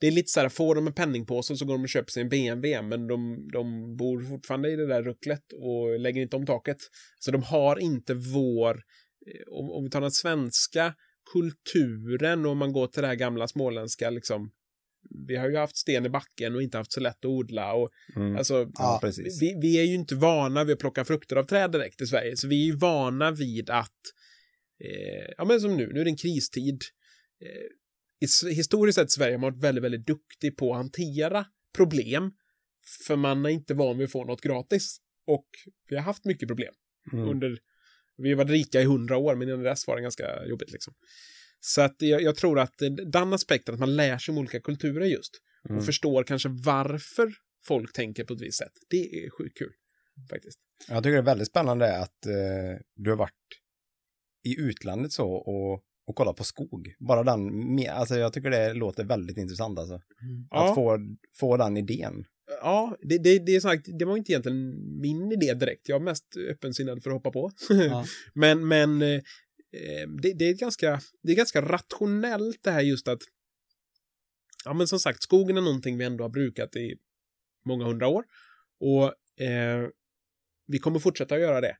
[0.00, 2.22] det är lite så här, får de en penningpåse så går de och köper sig
[2.22, 6.46] en BMW, men de, de bor fortfarande i det där rucklet och lägger inte om
[6.46, 6.76] taket.
[7.18, 8.70] Så de har inte vår,
[9.26, 10.94] eh, om, om vi tar den svenska
[11.32, 14.50] kulturen och om man går till det här gamla småländska, liksom,
[15.28, 17.88] vi har ju haft sten i backen och inte haft så lätt att odla och
[18.16, 18.36] Mm.
[18.36, 19.00] alltså, Ja,
[19.40, 22.36] vi, vi är ju inte vana vid att plocka frukter av träd direkt i Sverige,
[22.36, 24.00] så vi är ju vana vid att,
[24.84, 26.82] eh, ja men som nu, nu är det en kristid.
[27.44, 32.32] Eh, historiskt sett Sverige har varit väldigt, väldigt duktig på att hantera problem,
[33.06, 34.98] för man är inte van vid att få något gratis.
[35.26, 35.48] Och
[35.88, 36.74] vi har haft mycket problem
[37.12, 37.28] Mm.
[37.28, 37.58] under,
[38.16, 40.94] vi varit rika i hundra år, men innan dess var det ganska jobbigt liksom.
[41.60, 44.60] Så att jag, jag tror att eh, den aspekten, att man lär sig om olika
[44.60, 45.40] kulturer just.
[45.68, 45.78] Mm.
[45.78, 47.32] och förstår kanske varför
[47.64, 48.72] folk tänker på ett visst sätt.
[48.90, 49.72] Det är sjukt kul
[50.30, 50.58] faktiskt.
[50.88, 53.32] Jag tycker det är väldigt spännande att eh, du har varit
[54.44, 56.94] i utlandet så och, och kollat på skog.
[56.98, 57.50] Bara den,
[57.90, 60.00] alltså jag tycker det låter väldigt intressant alltså.
[60.50, 60.68] Ja.
[60.68, 60.98] Att få,
[61.40, 62.24] få den idén.
[62.60, 65.88] Ja, det, det, det är sagt, det var inte egentligen min idé direkt.
[65.88, 67.50] Jag är mest öppensinnad för att hoppa på.
[67.68, 68.04] Ja.
[68.34, 69.20] men men eh,
[70.22, 73.20] det, det, är ganska, det är ganska rationellt det här just att
[74.64, 76.94] ja men som sagt, skogen är någonting vi ändå har brukat i
[77.64, 78.24] många hundra år.
[78.80, 79.04] Och
[79.44, 79.88] eh,
[80.66, 81.76] vi kommer fortsätta att göra det.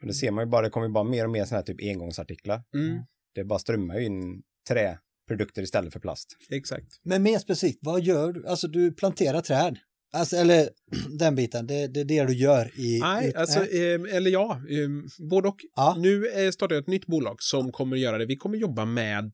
[0.00, 1.74] Och det ser man ju bara, det kommer ju bara mer och mer sådana här
[1.74, 2.62] typ engångsartiklar.
[2.74, 3.02] Mm,
[3.34, 6.36] Det bara strömmar ju in träprodukter istället för plast.
[6.50, 7.00] exakt.
[7.02, 8.46] Men mer specifikt, vad gör du?
[8.46, 9.78] Alltså du planterar träd.
[10.14, 10.68] Alltså, eller
[11.18, 12.98] den biten, det, det är det du gör i...
[13.00, 13.94] Nej, ut- alltså, Nej.
[13.94, 14.88] eh, eller ja, eh,
[15.30, 15.56] både och.
[15.76, 15.96] Ja.
[15.98, 18.26] Nu eh, startar jag ett nytt bolag som kommer göra det.
[18.26, 19.24] Vi kommer jobba med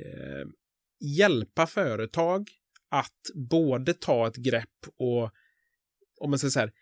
[0.00, 0.48] eh,
[1.00, 2.48] hjälpa företag
[2.90, 5.30] att både ta ett grepp och,
[6.20, 6.72] om man säger så här,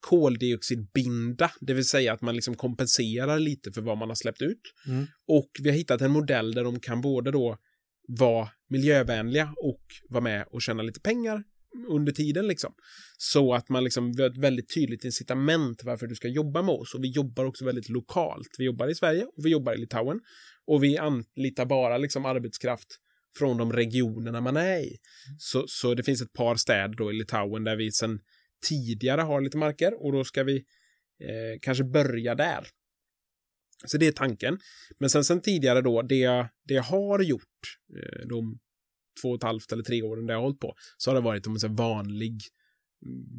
[0.00, 4.60] koldioxidbinda, det vill säga att man liksom kompenserar lite för vad man har släppt ut.
[4.86, 5.06] Mm.
[5.28, 7.58] Och vi har hittat en modell där de kan både då
[8.08, 11.44] vara miljövänliga och vara med och tjäna lite pengar
[11.88, 12.74] under tiden liksom.
[13.18, 16.94] Så att man liksom har ett väldigt tydligt incitament varför du ska jobba med oss.
[16.94, 18.54] Och vi jobbar också väldigt lokalt.
[18.58, 20.20] Vi jobbar i Sverige och vi jobbar i Litauen.
[20.66, 22.88] Och vi anlitar bara liksom arbetskraft
[23.38, 24.96] från de regionerna man är i.
[25.38, 28.20] Så, så det finns ett par städer då i Litauen där vi sedan
[28.68, 30.56] tidigare har lite marker och då ska vi
[31.20, 32.66] eh, kanske börja där.
[33.86, 34.58] Så det är tanken.
[34.98, 38.58] Men sen, sen tidigare då, det jag, det jag har gjort eh, de
[39.22, 41.20] två och ett halvt eller tre åren där jag har hållit på, så har det
[41.20, 42.42] varit säger, vanlig,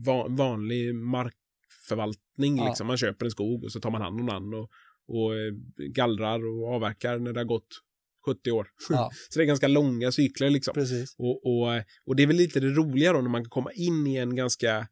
[0.05, 2.57] van, vanlig markförvaltning.
[2.57, 2.67] Ja.
[2.67, 2.87] Liksom.
[2.87, 4.69] Man köper en skog och så tar man hand om den och,
[5.07, 5.53] och eh,
[5.89, 7.81] gallrar och avverkar när det har gått
[8.25, 8.67] 70 år.
[8.89, 10.73] Ja, Så det är ganska långa cykler liksom.
[10.73, 11.15] precis.
[11.17, 14.07] Och, och, och det är väl lite det roliga då när man kan komma in
[14.07, 14.87] i en ganska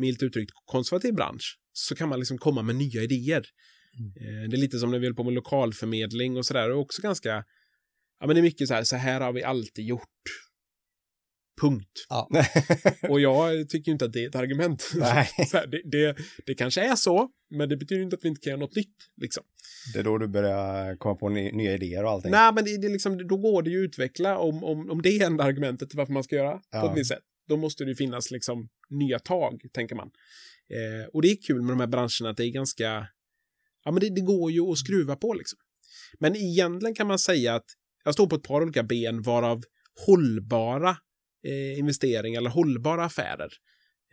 [0.00, 3.46] milt uttryckt konservativ bransch så kan man liksom komma med nya idéer.
[4.20, 6.70] Eh, Det är lite som när vi höll på med lokalförmedling och sådär.
[6.70, 7.44] Och också ganska,
[8.20, 10.08] ja men det är mycket så här, så här har vi alltid gjort.
[11.60, 12.06] Punkt.
[12.08, 12.28] Ja.
[13.08, 14.90] Och jag tycker inte att det är ett argument.
[14.94, 15.28] Nej.
[15.52, 18.50] Här, det, det, det kanske är så, men det betyder inte att vi inte kan
[18.50, 18.96] göra något nytt.
[19.16, 19.44] Liksom.
[19.92, 22.30] Det är då du börjar komma på ny, nya idéer och allting.
[22.30, 25.08] Nej, men det, det liksom, då går det ju att utveckla om, om, om det
[25.08, 26.90] är enda argumentet till varför man ska göra på Ja.
[26.92, 27.22] ett visst sätt.
[27.48, 30.10] Då måste det ju finnas liksom nya tag, tänker man.
[30.70, 33.06] Eh, och det är kul med de här branscherna att det är ganska,
[33.84, 35.58] ja men det, det går ju att skruva på liksom.
[36.18, 37.66] Men egentligen kan man säga att
[38.04, 39.62] jag står på ett par olika ben varav
[40.06, 40.96] hållbara
[41.46, 43.52] eh, investeringar eller hållbara affärer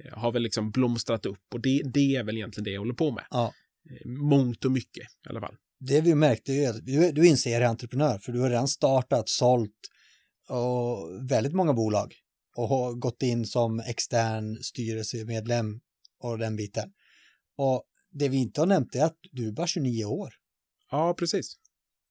[0.04, 2.94] eh, har väl liksom blomstrat upp och det, det är väl egentligen det jag håller
[2.94, 3.26] på med.
[3.30, 3.54] Ja.
[3.90, 5.56] Eh, mångt och mycket i alla fall.
[5.80, 9.30] Det vi märkte är att du, du är en serieentreprenör för du har redan startat,
[9.30, 9.72] sålt
[10.50, 12.14] och väldigt många bolag
[12.56, 15.80] och har gått in som extern styrelsemedlem
[16.20, 16.92] och den biten.
[17.58, 20.34] Och det vi inte har nämnt är att du är bara 29 år.
[20.92, 21.56] Ja, precis.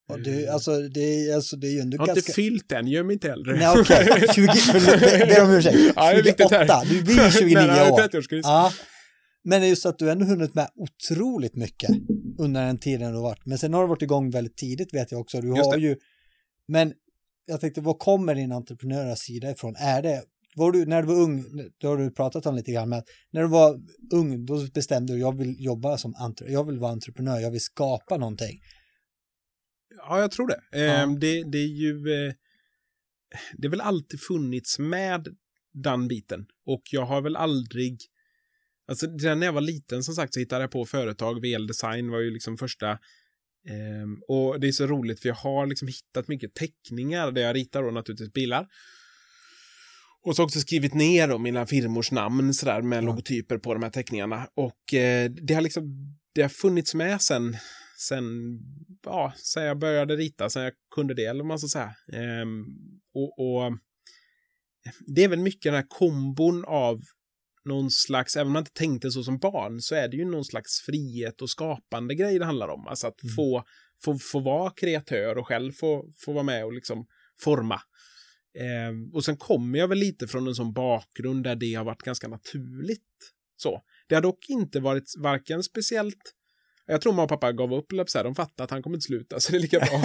[0.09, 2.21] Och du, alltså det alltså, det är ju ändå Jag har ganska...
[2.21, 3.57] inte fyllt än, gör mig inte äldre.
[3.57, 5.93] Nej okej, 20, förlåt, be, ber om ursäkt.
[5.97, 6.67] Ja, det är viktigt här.
[6.67, 7.99] 28, du blir 29 Nej, år.
[7.99, 8.41] 30-årskris.
[8.43, 8.73] Ja,
[9.45, 11.91] men det är just att du ändå hunnit med otroligt mycket
[12.39, 13.47] under den tiden du har varit.
[13.47, 15.41] Men sen har du varit igång väldigt tidigt vet jag också.
[15.41, 15.97] Du har ju,
[16.69, 16.93] men
[17.47, 19.75] jag tänkte, var kommer din entreprenöriella sida ifrån?
[19.77, 20.23] Är det,
[20.57, 21.45] var du, när du var ung,
[21.81, 23.81] det har du pratat om lite grann, men när du var
[24.13, 27.61] ung, då bestämde du, jag vill jobba som entre, jag vill vara entreprenör, jag vill
[27.61, 28.61] skapa någonting.
[30.09, 30.61] Ja, jag tror det.
[30.71, 30.79] Ja.
[30.79, 31.45] Ehm, det.
[31.53, 32.27] Det är ju...
[32.27, 32.33] Eh,
[33.53, 35.29] det har väl alltid funnits med
[35.73, 36.47] den biten.
[36.67, 37.99] Och jag har väl aldrig...
[38.89, 41.41] Alltså, när jag var liten, som sagt, så hittade jag på företag.
[41.41, 42.91] VL Design var ju liksom första.
[43.69, 47.57] Ehm, och det är så roligt, för jag har liksom hittat mycket teckningar där jag
[47.57, 48.67] ritar då naturligtvis bilar.
[50.23, 53.07] Och så också skrivit ner då mina firmors namn sådär med Ja.
[53.07, 54.49] logotyper på de här teckningarna.
[54.55, 57.57] Och eh, det har liksom, det har funnits med sen,
[58.09, 58.59] sen,
[59.05, 61.95] ja, sen jag började rita, sen jag kunde det, eller vad man ska säga.
[62.13, 62.65] Ehm,
[63.15, 63.79] och, och
[65.07, 67.01] det är väl mycket den här kombon av
[67.65, 70.45] någon slags, även om man inte tänkte så som barn, så är det ju någon
[70.45, 72.87] slags frihet och skapande grej det handlar om.
[72.87, 73.35] Alltså att Mm.
[73.35, 73.65] få,
[74.05, 77.07] få, få vara kreatör och själv få, få vara med och liksom
[77.41, 77.81] forma.
[78.59, 82.03] Ehm, och sen kommer jag väl lite från en sån bakgrund där det har varit
[82.03, 83.01] ganska naturligt.
[83.57, 83.83] Så.
[84.09, 86.33] Det har dock inte varit varken speciellt
[86.87, 89.07] jag tror mamma och pappa gav upp, så här, de fattade att han kommer inte
[89.07, 90.03] sluta, så det är lika bra.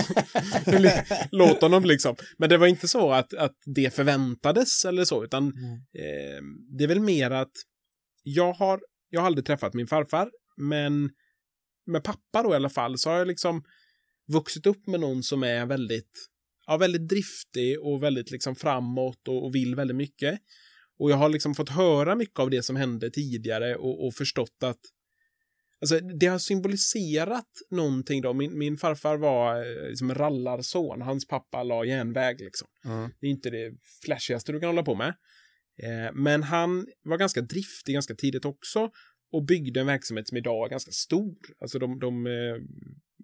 [1.31, 2.15] Låt honom liksom.
[2.37, 5.47] Men det var inte så att, att det förväntades eller så, utan
[5.93, 6.41] eh,
[6.77, 7.51] det är väl mer att
[8.23, 11.09] jag har, jag har aldrig träffat min farfar, men
[11.85, 13.61] med pappa då i alla fall så har jag liksom
[14.27, 16.29] vuxit upp med någon som är väldigt
[16.69, 20.39] ja, väldigt driftig och väldigt liksom framåt och, och vill väldigt mycket.
[20.99, 24.63] Och jag har liksom fått höra mycket av det som hände tidigare och, och förstått
[24.63, 24.79] att
[25.81, 28.33] Alltså, det har symboliserat någonting då.
[28.33, 31.01] Min, min farfar var eh, liksom rallarson.
[31.01, 32.67] Hans pappa la järnväg liksom.
[32.85, 33.09] Mm.
[33.19, 33.73] Det är inte det
[34.05, 35.13] flashigaste du kan hålla på med.
[35.83, 38.89] Eh, men han var ganska driftig ganska tidigt också
[39.31, 41.37] och byggde en verksamhet som idag är ganska stor.
[41.61, 42.55] Alltså de, de eh,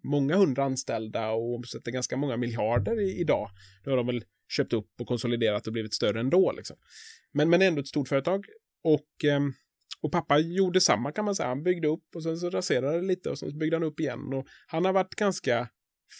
[0.03, 3.49] många hundra anställda och omsätter ganska många miljarder i, idag.
[3.85, 6.77] Nu har de väl köpt upp och konsoliderat och blivit större ändå liksom.
[7.31, 8.45] Men, men ändå ett stort företag.
[8.83, 9.39] Och, eh,
[10.05, 11.49] och pappa gjorde samma kan man säga.
[11.49, 14.33] Han byggde upp och sen så raserade det lite och sen byggde han upp igen.
[14.33, 15.69] Och han har varit ganska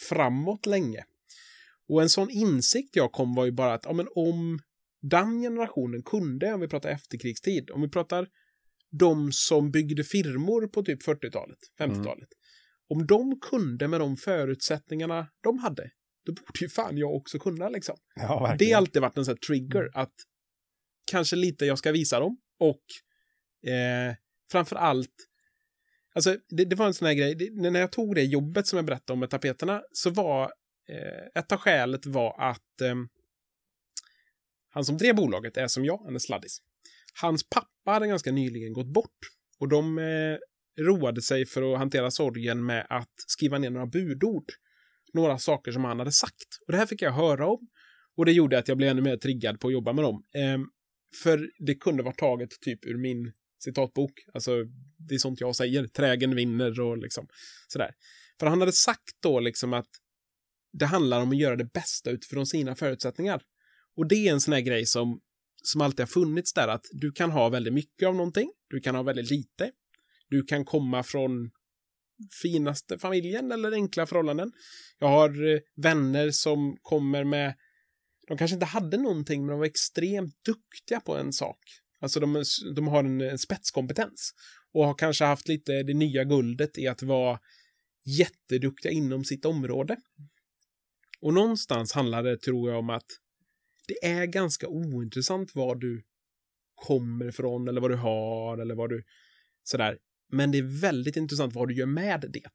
[0.10, 1.04] framåt länge.
[1.90, 4.60] Och en sån insikt jag kom var ju bara att ja, men om
[5.02, 8.28] den generationen kunde, om vi pratar efterkrigstid, om vi pratar
[9.00, 12.08] de som byggde firmor på typ 40-talet, 50-talet.
[12.08, 12.30] Mm.
[12.90, 15.92] Om de kunde med de förutsättningarna de hade,
[16.26, 17.96] då borde ju fan jag också kunna liksom.
[18.16, 20.14] Ja, det har alltid varit en sån här trigger att
[21.12, 22.82] kanske lite jag ska visa dem och
[23.66, 24.16] eh,
[24.52, 25.12] framför allt
[26.16, 28.78] Alltså, det, det, var en sån här grej, det, när jag tog det jobbet som
[28.78, 30.44] jag berättade om med tapeterna så var
[30.90, 32.96] eh, ett av skälet var att eh,
[34.70, 36.58] han som drev bolaget är som jag, han är sladdis.
[37.22, 39.20] Hans pappa hade ganska nyligen gått bort
[39.60, 40.38] och de eh,
[40.84, 44.46] roade sig för att hantera sorgen med att skriva ner några budord.
[45.14, 46.60] Några saker som han hade sagt.
[46.68, 47.68] Och det här fick jag höra om.
[48.16, 50.24] Och det gjorde att jag blev ännu mer triggad på att jobba med dem.
[50.34, 50.60] Eh,
[51.24, 53.34] för det kunde vara taget typ ur min
[53.66, 54.12] citatbok.
[54.34, 54.52] Alltså,
[54.98, 55.88] det är sånt jag säger.
[55.88, 57.28] Trägen vinner och liksom
[57.68, 57.92] sådär.
[58.40, 59.90] För han hade sagt då liksom att
[60.74, 63.42] det handlar om att göra det bästa utifrån sina förutsättningar.
[63.98, 65.22] Och det är en sån här grej som,
[65.64, 68.96] som alltid har funnits där, att du kan ha väldigt mycket av någonting, du kan
[68.96, 69.72] ha väldigt lite,
[70.30, 71.52] du kan komma från
[72.42, 74.52] finaste familjen eller enkla förhållanden.
[75.00, 77.56] Jag har eh, vänner som kommer med,
[78.28, 81.60] de kanske inte hade någonting, men de var extremt duktiga på en sak.
[82.06, 82.44] Alltså de,
[82.76, 84.34] de har en, en spetskompetens
[84.74, 87.40] och har kanske haft lite det nya guldet i att vara
[88.06, 89.98] jätteduktiga inom sitt område.
[91.22, 93.06] Och någonstans handlar det, tror jag, om att
[93.88, 96.04] det är ganska ointressant var du
[96.76, 99.04] kommer ifrån eller vad du har eller vad du
[99.64, 99.98] sådär.
[100.32, 102.50] Men det är väldigt intressant vad du gör med det.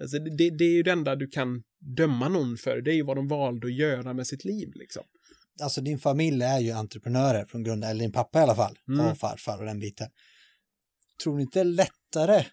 [0.00, 1.62] Alltså det, det, är ju det enda du kan
[1.96, 2.80] döma någon för.
[2.80, 5.04] Det är ju vad de valde att göra med sitt liv liksom.
[5.60, 9.06] Alltså din familj är ju entreprenörer från grunden, eller din pappa i alla fall, mm.
[9.06, 10.08] och farfar och den biten.
[11.22, 12.44] Tror ni inte det är lättare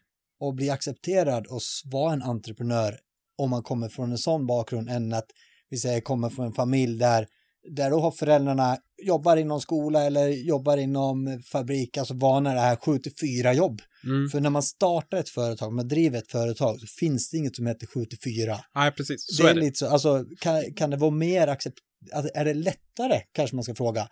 [0.42, 3.00] att bli accepterad och vara en entreprenör
[3.38, 5.28] om man kommer från en sån bakgrund än att
[5.70, 7.28] vi säger kommer från en familj där
[7.76, 12.76] där då har föräldrarna jobbar inom skola eller jobbar inom fabrik, alltså vana det här
[12.76, 13.12] 7 till
[13.44, 13.82] 4 jobb.
[14.04, 14.30] Mm.
[14.30, 17.68] För när man startar ett företag, man driver ett företag, så finns det inget som
[17.68, 18.60] heter 7 till 4.
[18.76, 19.26] Nej, precis.
[19.28, 19.62] Så det är, är det.
[19.62, 21.78] lite så, alltså kan, kan det vara mer accept,
[22.14, 24.08] alltså, är det lättare kanske man ska fråga?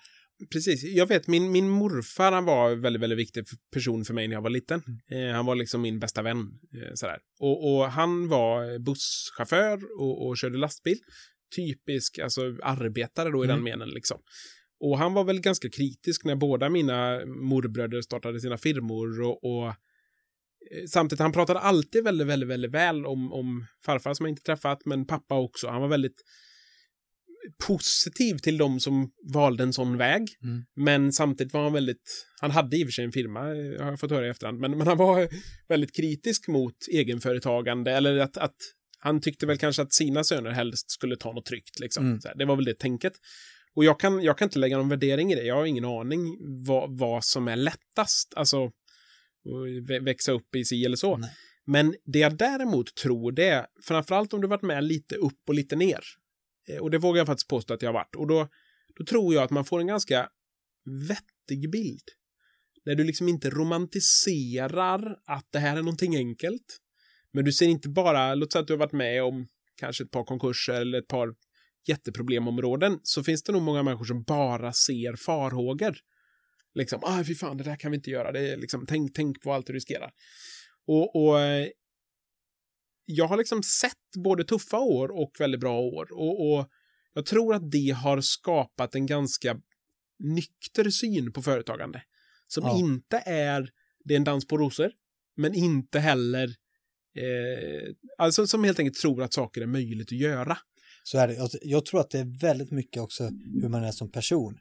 [0.52, 4.36] Precis, jag vet min, min morfar han var väldigt, väldigt viktig person för mig när
[4.36, 4.82] jag var liten.
[5.12, 5.30] Mm.
[5.30, 6.38] Eh, han var liksom min bästa vän.
[6.73, 7.19] Eh, sådär.
[7.39, 10.97] Och, och, han var busschaufför och, och körde lastbil
[11.56, 13.56] typisk alltså, arbetare då i mm.
[13.56, 13.89] den meningen.
[13.89, 14.17] Liksom.
[14.80, 19.67] Och han var väl ganska kritisk när båda mina morbröder startade sina firmor och, och
[19.67, 24.43] eh, samtidigt, han pratade alltid väldigt, väldigt, väldigt väl om, om farfar som jag inte
[24.43, 25.67] träffat, men pappa också.
[25.67, 26.21] Han var väldigt
[27.67, 30.27] positiv till de som valde en sån väg.
[30.43, 30.65] Mm.
[30.75, 33.99] Men samtidigt var han väldigt, han hade i och för sig en firma, har jag
[33.99, 35.29] fått höra i efterhand, men, men han var
[35.67, 38.55] väldigt kritisk mot egenföretagande eller att, att
[38.99, 41.79] han tyckte väl kanske att sina söner helst skulle ta något tryggt.
[41.79, 42.05] Liksom.
[42.05, 42.19] Mm.
[42.36, 43.13] det var väl det tänket.
[43.75, 45.43] Och jag kan, jag kan inte lägga någon värdering i det.
[45.43, 48.33] Jag har ingen aning vad, vad som är lättast.
[48.36, 48.71] Alltså,
[50.01, 51.17] växa upp i si eller så.
[51.17, 51.29] Nej.
[51.65, 55.53] Men det jag däremot tror det är, framförallt om du varit med lite upp och
[55.53, 55.99] lite ner.
[56.67, 58.15] Eh, och det vågar jag faktiskt påstå att jag har varit.
[58.15, 58.47] Och då,
[58.95, 60.30] då tror jag att man får en ganska
[61.10, 62.03] vettig bild.
[62.86, 66.77] När du liksom inte romantiserar att det här är någonting enkelt.
[67.34, 70.12] Men du ser inte bara, låt säga att du har varit med om kanske ett
[70.12, 71.36] par konkurser eller ett par
[71.88, 75.97] jätteproblemområden, så finns det nog många människor som bara ser farhågor.
[76.75, 78.32] Liksom, ah, fy fan, det där kan vi inte göra.
[78.32, 80.12] Det är liksom, tänk, tänk på allt du riskerar.
[80.88, 81.67] Och, och eh,
[83.10, 86.08] jag har liksom sett både tuffa år och väldigt bra år.
[86.12, 86.67] Och, och
[87.13, 89.62] jag tror att det har skapat en ganska
[90.19, 92.04] nykter syn på företagande.
[92.48, 92.79] Som ja.
[92.79, 93.69] inte är,
[94.04, 94.92] det är en dans på rosor,
[95.36, 96.56] men inte heller
[97.17, 100.58] Eh, alltså som helt enkelt tror att saker är möjligt att göra.
[101.04, 101.50] Så är det.
[101.62, 103.23] Jag tror att det är väldigt mycket också
[103.62, 104.58] hur man är som person.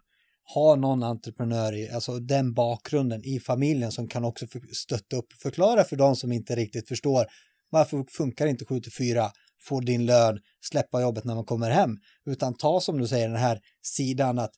[0.55, 5.39] Ha någon entreprenör i, alltså den bakgrunden i familjen som kan också stötta upp och
[5.43, 7.27] förklara för de som inte riktigt förstår
[7.71, 9.31] varför funkar inte 7 4?
[9.69, 10.39] få din lön,
[10.71, 11.91] släppa jobbet när man kommer hem,
[12.27, 14.53] utan ta som du säger den här sidan att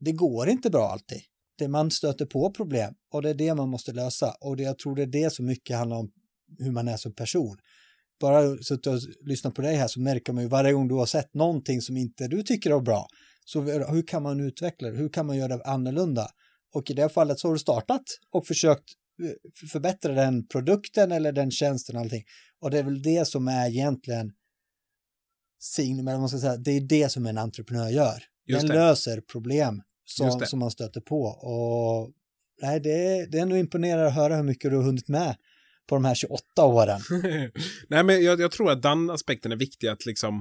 [0.00, 1.20] det går inte bra alltid.
[1.58, 4.78] Det man stöter på problem och det är det man måste lösa och det, jag
[4.78, 6.10] tror det är det som mycket handlar om
[6.58, 7.56] hur man är som person.
[8.20, 11.06] Bara suttit och lyssnat på dig här så märker man ju varje gång du har
[11.06, 13.06] sett någonting som inte du tycker är bra,
[13.44, 14.96] så hur kan man utveckla det?
[14.96, 16.28] Hur kan man göra det annorlunda?
[16.74, 18.84] Och i det fallet så har du startat och försökt
[19.72, 22.24] förbättra den produkten eller den tjänsten och allting.
[22.60, 24.32] Och det är väl det som är egentligen
[25.58, 28.22] signum, eller man ska säga, det är det som en entreprenör gör.
[28.46, 28.74] Just Den det.
[28.74, 31.22] löser problem som, som man stöter på.
[31.22, 32.12] Och
[32.62, 35.36] nej, det, är- det är ändå imponerande att höra hur mycket du har hunnit med
[35.88, 37.00] på de här 28 åren.
[37.88, 40.34] Nej, men jag, jag tror att den aspekten är viktig att liksom,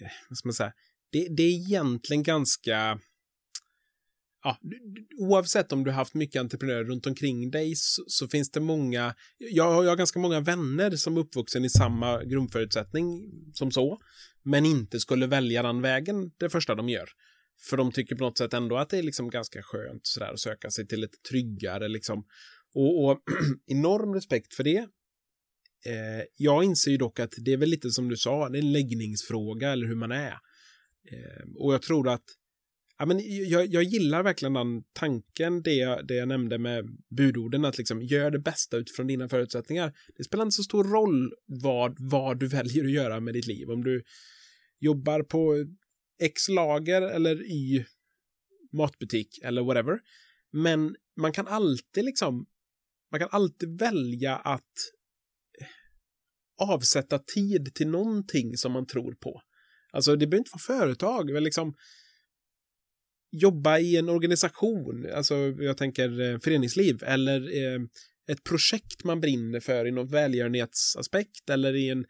[0.00, 0.72] eh, vad ska man säga,
[1.12, 2.98] det, det är egentligen ganska,
[4.42, 4.58] ja,
[5.18, 9.14] oavsett om du har haft mycket entreprenörer runt omkring dig så, så finns det många,
[9.38, 13.98] jag, har- jag har ganska många vänner som är uppvuxen i samma grundförutsättning som så,
[14.42, 17.08] men inte skulle välja den vägen det första de gör.
[17.70, 20.40] För de tycker på något sätt ändå att det är liksom ganska skönt sådär att
[20.40, 22.24] söka sig till ett tryggare liksom.
[22.74, 23.18] Och, och
[23.66, 24.78] enorm respekt för det.
[25.86, 28.62] Eh, jag inser ju dock att det är väl lite som du sa, det är
[28.62, 30.32] en läggningsfråga eller hur man är.
[31.12, 32.24] Eh, och jag tror att
[33.02, 36.84] ja, men jag, jag gillar verkligen den tanken, det jag, det jag nämnde med
[37.16, 39.92] budorden, att liksom gör det bästa utifrån dina förutsättningar.
[40.16, 43.70] Det spelar inte så stor roll vad, vad du väljer att göra med ditt liv.
[43.70, 44.02] Om du
[44.80, 45.66] jobbar på
[46.22, 47.84] X lager eller Y
[48.72, 49.98] matbutik eller whatever.
[50.52, 52.46] Men man kan alltid liksom,
[53.10, 54.72] man kan alltid välja att
[56.60, 59.40] avsätta tid till någonting som man tror på.
[59.92, 61.74] Alltså det behöver inte vara företag, men liksom
[63.32, 67.80] jobba i en organisation, alltså jag tänker eh, föreningsliv eller eh,
[68.28, 72.04] ett projekt man brinner för i någon välgörenhetsaspekt eller i en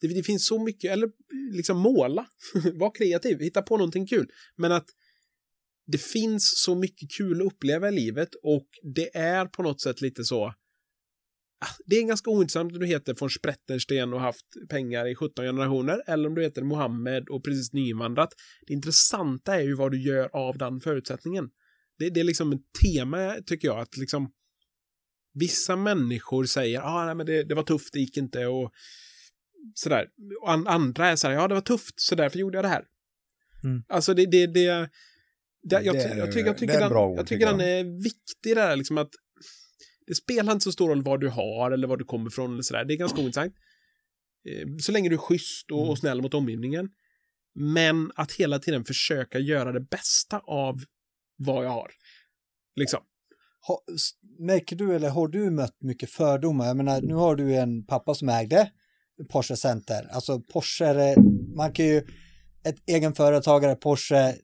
[0.00, 1.10] det, det finns så mycket, eller
[1.52, 2.26] liksom måla,
[2.74, 4.30] var kreativ, hitta på någonting kul.
[4.56, 4.86] Men att
[5.86, 10.00] det finns så mycket kul att uppleva i livet och det är på något sätt
[10.00, 10.54] lite så
[11.86, 16.02] det är ganska ointressant om du heter von Sprettersten och haft pengar i 17 generationer
[16.06, 18.34] eller om du heter Mohammed och precis nyinvandrat.
[18.66, 21.50] Det intressanta är ju vad du gör av den förutsättningen.
[21.98, 24.32] Det, det är liksom ett tema, tycker jag, att liksom
[25.34, 28.72] vissa människor säger ah, nej, men det, det var tufft, det gick inte och
[29.74, 30.06] sådär.
[30.40, 32.68] Och an, andra är så här, ja det var tufft, så därför gjorde jag det
[32.68, 32.84] här.
[33.64, 33.82] Mm.
[33.88, 34.88] Alltså det, det, det,
[35.62, 37.46] det jag, Det är- jag, tycker, jag det tycker, är den, bra ord, jag tycker
[37.46, 39.10] tycker den är viktig där, liksom att
[40.08, 42.62] det spelar inte så stor roll vad du har eller var du kommer ifrån eller
[42.62, 42.84] sådär.
[42.84, 43.54] Det är ganska ointressant.
[44.48, 45.90] Eh, Så länge du är schysst och, Mm.
[45.90, 46.88] och snäll mot omgivningen.
[47.54, 50.80] Men att hela tiden försöka göra det bästa av
[51.36, 51.90] vad jag har.
[52.76, 53.00] Liksom.
[53.66, 53.82] Ha,
[54.38, 56.66] märker du eller har du mött mycket fördomar?
[56.66, 58.70] Jag menar, nu har du en pappa som ägde
[59.30, 60.08] Porsche Center.
[60.12, 61.14] Alltså Porsche,
[61.56, 61.98] man kan ju,
[62.64, 64.34] ett egenföretagare Porsche,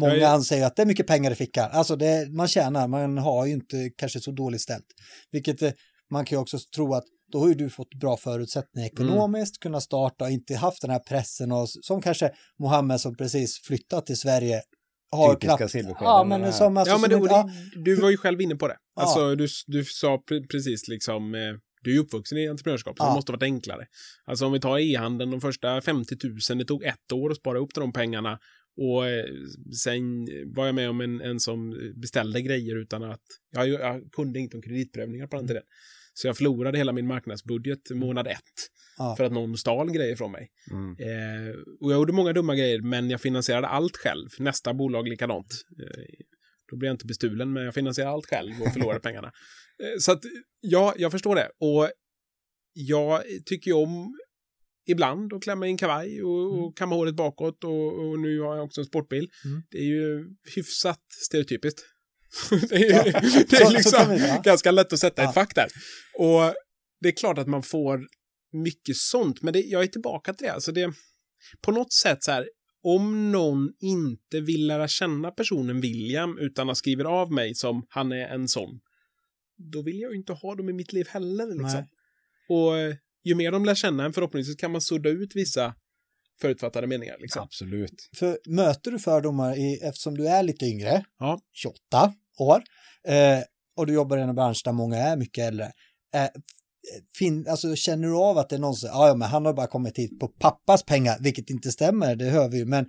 [0.00, 0.28] många ja.
[0.28, 1.68] anser att det är mycket pengar i fickan.
[1.72, 4.86] Alltså det, man tjänar, man har ju inte kanske så dåligt ställt.
[5.32, 5.70] Vilket eh,
[6.10, 9.08] man kan ju också tro att då har ju du fått bra förutsättningar Mm.
[9.08, 13.60] ekonomiskt, kunna starta och inte haft den här pressen och som kanske Mohammed som precis
[13.66, 14.62] flyttat till Sverige
[15.10, 15.74] har knappt.
[16.00, 18.68] Ja, men som alltså, ja, men som det, det, du var ju själv inne på
[18.68, 18.76] det.
[18.96, 19.02] Ja.
[19.02, 21.40] Alltså, du, du sa pre precis liksom, eh,
[21.82, 23.08] du är uppvuxen i entreprenörskap, så Ja.
[23.08, 23.86] det måste ha varit enklare.
[24.24, 26.14] Alltså om vi tar e-handeln, de första 50
[26.50, 28.38] 000, det tog ett år att spara upp de pengarna.
[28.78, 29.26] Och eh,
[29.82, 34.38] sen var jag med om en, en som beställde grejer utan att, jag, jag kunde
[34.38, 35.62] inte om kreditprövningar på den tiden.
[36.14, 38.42] Så jag förlorade hela min marknadsbudget månad ett.
[38.98, 39.14] Ja.
[39.16, 40.50] För att någon stal grejer från mig.
[40.70, 40.96] Mm.
[40.98, 44.28] Eh, och jag gjorde många dumma grejer, men jag finansierade allt själv.
[44.38, 45.64] Nästa bolag likadant.
[45.82, 46.04] Eh,
[46.70, 49.32] då blev jag inte bestulen, men jag finansierade allt själv och förlorade pengarna.
[49.82, 50.20] Eh, så att,
[50.60, 51.50] ja, jag förstår det.
[51.60, 51.90] Och
[52.72, 54.18] jag tycker ju om
[54.88, 58.56] ibland att klämma i en kavaj och, och kamma håret bakåt och, och nu har
[58.56, 59.30] jag också en sportbil.
[59.44, 59.62] Mm.
[59.70, 60.24] Det är ju
[60.56, 61.80] hyfsat stereotypiskt.
[62.68, 63.20] det är, Ja,
[63.50, 64.40] det är liksom vi, ja.
[64.44, 65.28] ganska lätt att sätta Ja.
[65.28, 65.68] ett fack där.
[66.18, 66.54] Och
[67.00, 68.06] det är klart att man får
[68.52, 70.52] mycket sånt, men det, jag är tillbaka till det.
[70.52, 70.92] Alltså det.
[71.62, 72.48] På något sätt så här,
[72.82, 78.12] om någon inte vill lära känna personen William utan att skriver av mig som han
[78.12, 78.80] är en sån,
[79.72, 81.46] då vill jag ju inte ha dem i mitt liv heller.
[81.46, 81.80] Liksom.
[81.80, 81.88] Nej.
[82.48, 82.96] Och
[83.28, 85.74] ju mer de lär känna en förhoppningsvis kan man sudda ut vissa
[86.40, 87.16] förutfattade meningar.
[87.20, 87.42] Liksom.
[87.42, 88.08] Absolut.
[88.16, 91.38] För möter du fördomar i, eftersom du är lite yngre, Ja.
[91.52, 92.62] 28 år,
[93.08, 93.38] eh,
[93.76, 95.72] och du jobbar i en bransch där många är mycket äldre,
[96.14, 96.28] eh,
[97.18, 99.52] fin, alltså, känner du av att det är någon som säger, ja men han har
[99.52, 102.88] bara kommit hit på pappas pengar, vilket inte stämmer, det hör vi ju, men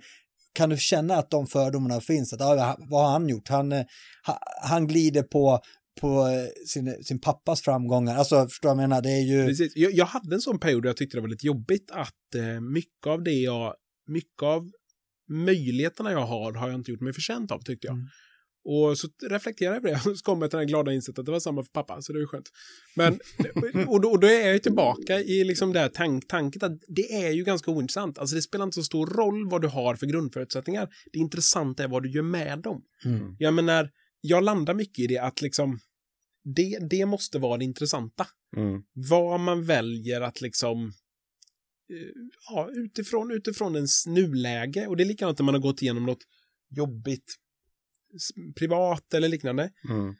[0.52, 3.48] kan du känna att de fördomarna finns, att ja, vad har han gjort?
[3.48, 3.84] Han, eh,
[4.26, 5.60] ha- han glider på
[6.00, 8.16] på eh, sin, sin pappas framgångar.
[8.16, 9.02] Alltså, förstår du vad jag menar?
[9.02, 9.46] Det är ju...
[9.46, 9.72] Precis.
[9.76, 12.60] Jag, jag hade en sån period där jag tyckte det var lite jobbigt att eh,
[12.60, 13.74] mycket av det jag,
[14.06, 14.70] mycket av
[15.28, 17.94] möjligheterna jag har har jag inte gjort mig förtjänt av, tyckte jag.
[17.94, 18.06] Mm.
[18.64, 21.26] Och så reflekterade jag på det och så kom jag till den glada insikten att
[21.26, 22.50] det var samma för pappa, så det var skönt.
[22.96, 23.18] Men,
[23.88, 26.78] och, då, och då är jag ju tillbaka i liksom det här tank, tanket att
[26.88, 28.18] det är ju ganska ointressant.
[28.18, 30.88] Alltså det spelar inte så stor roll vad du har för grundförutsättningar.
[31.12, 32.82] Det intressanta är vad du gör med dem.
[33.04, 33.36] Mm.
[33.38, 33.90] Jag menar,
[34.20, 35.78] jag landar mycket i det att liksom
[36.44, 38.26] det, det måste vara det intressanta.
[38.56, 38.82] Mm.
[38.92, 40.84] Vad man väljer att liksom
[41.90, 42.08] eh,
[42.48, 46.24] ja, utifrån, utifrån ens nuläge och det är likadant när man har gått igenom något
[46.70, 47.36] jobbigt
[48.58, 49.70] privat eller liknande.
[49.88, 50.14] Mm.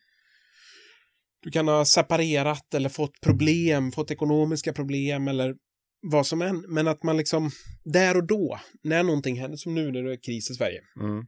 [1.43, 5.55] Du kan ha separerat eller fått problem, fått ekonomiska problem eller
[6.03, 6.65] vad som än.
[6.69, 7.51] Men att man liksom
[7.85, 10.81] där och då, när någonting händer, som nu när det är kris i Sverige.
[11.01, 11.27] Mm.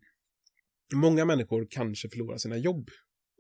[0.95, 2.89] Många människor kanske förlorar sina jobb.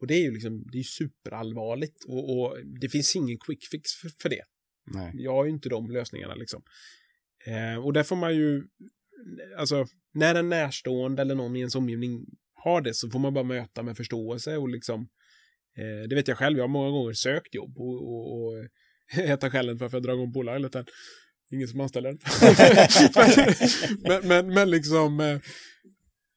[0.02, 3.92] Och det är ju liksom, det är superallvarligt och, och det finns ingen quick fix
[3.92, 4.42] för, för det.
[4.94, 5.12] Nej.
[5.14, 6.62] Jag har ju inte de lösningarna liksom.
[7.46, 8.62] Eh, och där får man ju,
[9.58, 13.44] alltså, när en närstående eller någon i ens omgivning har det så får man bara
[13.44, 15.08] möta med förståelse och liksom,
[15.76, 18.66] eh, det vet jag själv, jag har många gånger sökt jobb och, och, och
[19.18, 20.88] ett av skälen för att jag drar igång bolaget.
[21.50, 22.18] Ingen som anställer en.
[24.08, 25.38] men, men, men liksom, eh,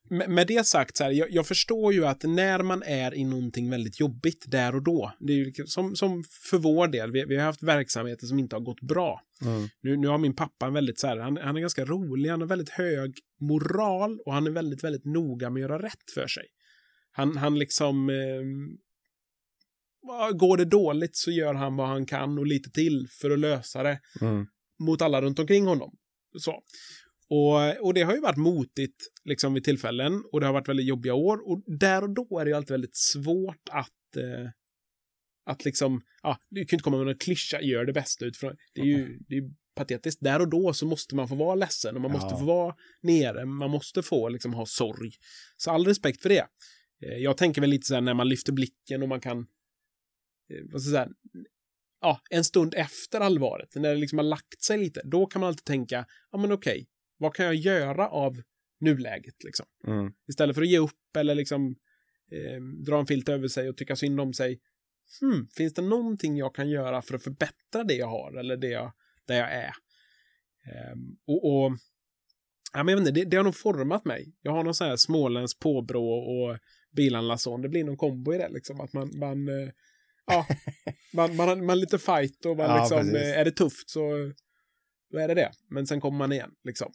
[0.09, 3.69] med, det sagt så här, jag, jag förstår ju att när man är i någonting
[3.69, 7.25] väldigt jobbigt där och då, det är ju liksom- som, som för vår del, vi,
[7.25, 9.21] vi har haft verksamheter som inte har gått bra.
[9.41, 9.67] Mm.
[9.81, 12.41] Nu, nu har min pappa en väldigt så här, han, han är ganska rolig, han
[12.41, 16.27] har väldigt hög moral och han är väldigt, väldigt noga med att göra rätt för
[16.27, 16.45] sig.
[17.11, 18.41] Han, han liksom, eh,
[20.33, 23.83] går det dåligt så gör han vad han kan och lite till för att lösa
[23.83, 24.47] det Mm.
[24.79, 25.91] mot alla runt omkring honom.
[26.39, 26.63] Så.
[27.29, 30.85] Och, och det har ju varit motigt liksom vid tillfällen och det har varit väldigt
[30.85, 34.49] jobbiga år och där och då är det ju alltid väldigt svårt att eh,
[35.45, 38.81] att liksom, ja, du kan inte komma med någon klyscha, gör det bästa utifrån, det
[38.81, 40.23] är ju det är ju patetiskt.
[40.23, 42.37] Där och då så måste man få vara ledsen och man måste Ja.
[42.39, 45.11] få vara nere, man måste få liksom ha sorg.
[45.57, 46.47] Så all respekt för det.
[47.05, 49.45] Eh, Jag tänker väl lite så här när man lyfter blicken och man kan, eh,
[50.71, 51.15] vad ska jag säga,
[52.01, 55.47] ja, en stund efter allvaret, när det liksom har lagt sig lite, då kan man
[55.47, 56.87] alltid tänka, ja men okej,
[57.17, 58.41] vad kan jag göra av
[58.79, 59.65] nuläget liksom?
[59.87, 60.13] Mm.
[60.27, 61.75] Istället för att ge upp eller liksom
[62.31, 64.59] eh, dra en filt över sig och tycka synd om sig.
[65.19, 68.67] Hmm, finns det någonting jag kan göra för att förbättra det jag har eller det
[68.69, 68.91] jag,
[69.27, 69.71] där jag är?
[70.65, 71.71] Ehm, och, och
[72.73, 74.35] ja, men jag vet inte, det, det har nog format mig.
[74.41, 76.57] Jag har någon sån här småländsk påbrå och
[76.91, 77.61] bilanlasson.
[77.61, 78.81] Det blir någon kombo i det liksom.
[78.81, 79.69] Att man, man eh,
[80.25, 80.47] ja,
[81.13, 83.15] man, man, man lite fight och man Ja, liksom, precis.
[83.15, 84.31] eh, är det tufft så
[85.11, 85.51] då är det det.
[85.69, 86.91] Men sen kommer man igen liksom.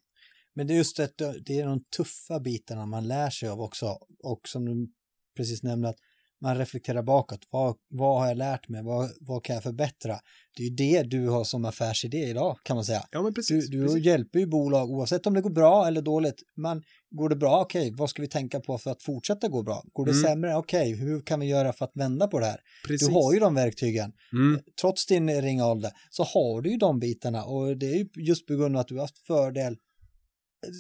[0.60, 1.10] Men det är just det,
[1.46, 3.98] det är de tuffa bitarna man lär sig av också.
[4.22, 4.88] Och som du
[5.36, 5.96] precis nämnde, att
[6.40, 7.40] man reflekterar bakåt.
[7.50, 8.82] Vad, vad har jag lärt mig?
[8.82, 10.18] Vad, vad kan jag förbättra?
[10.56, 13.02] Det är ju det du har som affärsidé idag, kan man säga.
[13.10, 13.68] Ja, men Du, precis.
[13.70, 14.04] du precis.
[14.04, 16.42] hjälper ju bolag oavsett om det går bra eller dåligt.
[16.56, 19.82] Men går det bra, okej, vad ska vi tänka på för att fortsätta gå bra?
[19.92, 20.22] Går det Mm.
[20.22, 22.60] sämre, okej, hur kan vi göra för att vända på det här?
[22.86, 23.08] precis.
[23.08, 24.12] Du har ju de verktygen.
[24.32, 24.60] Mm.
[24.80, 28.46] Trots din ringa ålder så har du ju de bitarna och det är ju just
[28.46, 29.76] på grund av att du har haft fördel.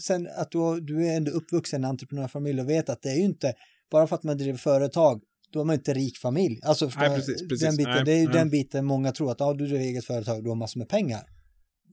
[0.04, 3.16] Sen att du, du är ändå uppvuxen i en entreprenörfamilj och vet att det är
[3.16, 3.54] ju inte
[3.90, 5.22] bara för att man driver företag
[5.52, 6.60] då är man inte rik familj.
[6.62, 7.60] Alltså Nej, precis, precis.
[7.66, 8.34] den biten, Nej, det är ju nej.
[8.34, 11.20] den biten många tror att ja, du driver eget företag, du har massor med pengar.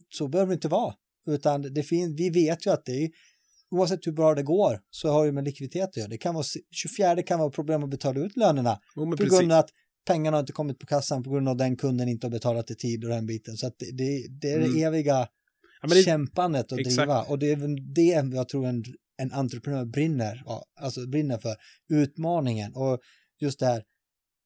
[0.09, 0.93] Så behöver det inte vara.
[1.27, 3.09] Utan det fin- vi vet ju att det är
[3.71, 6.07] oavsett hur bra det går så har det med likviditet att göra.
[6.07, 9.59] Det kan vara 24 kan vara problem att betala ut lönerna Jo, på grund av
[9.59, 9.69] att
[10.07, 12.75] pengarna har inte kommit på kassan på grund av den kunden inte har betalat i
[12.75, 13.57] tid och den biten.
[13.57, 14.83] Så att det, det, det är det Mm.
[14.83, 15.27] eviga
[15.81, 16.97] Ja, det, kämpandet att exakt.
[16.97, 17.21] driva.
[17.21, 18.83] Och det är det jag tror en,
[19.17, 20.43] en entreprenör brinner,
[20.79, 21.55] alltså brinner för.
[21.89, 22.99] Utmaningen och
[23.39, 23.83] just det här,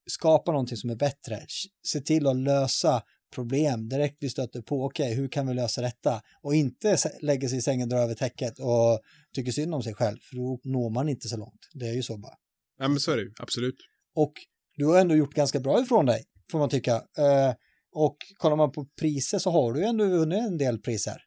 [0.09, 1.45] skapa någonting som är bättre.
[1.88, 3.03] Se till att lösa
[3.36, 4.86] problem direkt vi stöter på.
[4.86, 6.21] Okej, hur kan vi lösa detta?
[6.41, 8.99] Och inte lägga sig i sängen, dra över täcket och
[9.36, 10.17] tycker synd om sig själv.
[10.21, 11.69] För då når man inte så långt.
[11.73, 12.36] Det är ju så bara.
[12.79, 13.32] ja, men så är det ju.
[13.39, 13.75] Absolut.
[14.15, 14.34] Och
[14.75, 16.95] du har ändå gjort ganska bra ifrån dig, får man tycka.
[16.95, 17.53] Eh,
[17.93, 21.17] och kollar man på priser så har du ju ändå vunnit en del priser.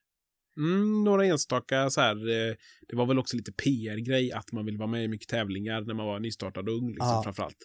[0.56, 2.54] Mm, några enstaka så här, eh,
[2.88, 5.94] det var väl också lite PR-grej att man vill vara med i mycket tävlingar när
[5.94, 7.20] man var nystartad och ung, liksom, Ja.
[7.24, 7.56] framförallt.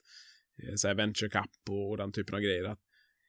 [0.63, 2.75] Eh, Så här Venture Cup och, den typen av grejer.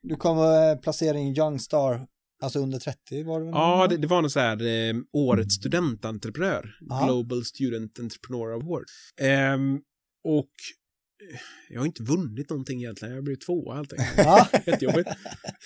[0.03, 2.07] Du kommer placera in Young Star,
[2.43, 3.55] alltså under 30 var det väl?
[3.55, 7.05] ja, det, det var någon så här eh, årets studententreprenör, Ja.
[7.07, 8.85] Global Student Entrepreneur Award.
[9.21, 9.75] Ehm,
[10.25, 10.80] och eh,
[11.69, 14.13] jag har inte vunnit någonting egentligen, jag blev tvåa helt enkelt.
[14.19, 15.09] Ja, Jättejobbigt.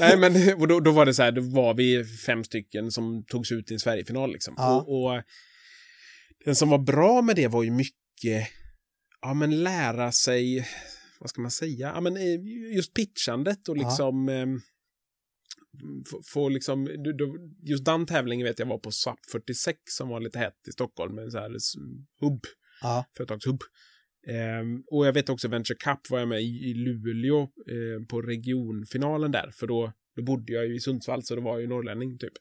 [0.01, 3.25] Nej, men och då, då var det så här, då var vi fem stycken som
[3.25, 4.55] togs ut i en Sverigefinal liksom.
[4.57, 4.81] Ja.
[4.83, 5.23] Och, och
[6.45, 8.49] den som var bra med det var ju mycket,
[9.21, 10.67] ja men lära sig,
[11.21, 12.41] vad ska man säga, ja, men eh,
[12.77, 13.83] just pitchandet och Ja.
[13.89, 14.47] liksom eh,
[16.11, 16.89] få- få liksom,
[17.63, 21.15] just den tävlingen vet jag var på SAP 46 som var lite hett i Stockholm
[21.15, 21.51] med så här
[22.21, 22.41] hubb,
[22.83, 23.61] Ja, företagshubb.
[24.27, 28.23] Ehm, och jag vet också Venture Cup var jag med i, i Luleå eh, på
[28.23, 32.19] regionfinalen där, för då, då bodde jag ju i Sundsvall så då var ju norrlänning
[32.19, 32.33] typ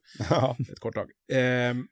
[0.71, 1.09] ett kort tag.
[1.31, 1.87] Ehm,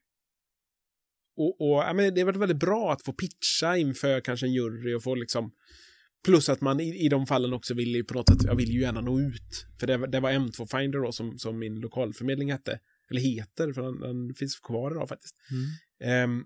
[1.38, 4.54] och och ja, men det har varit väldigt bra att få pitcha inför kanske en
[4.54, 5.52] jury och få liksom
[6.26, 8.70] Plus att man i, i de fallen också vill ju på något sätt, jag vill
[8.72, 9.66] ju gärna nå ut.
[9.80, 12.80] För det, var- det var M2 Finder då som, som min lokalförmedling hette.
[13.10, 15.36] Eller heter, för den, den finns kvar idag faktiskt.
[15.52, 16.22] mm.
[16.24, 16.46] Um.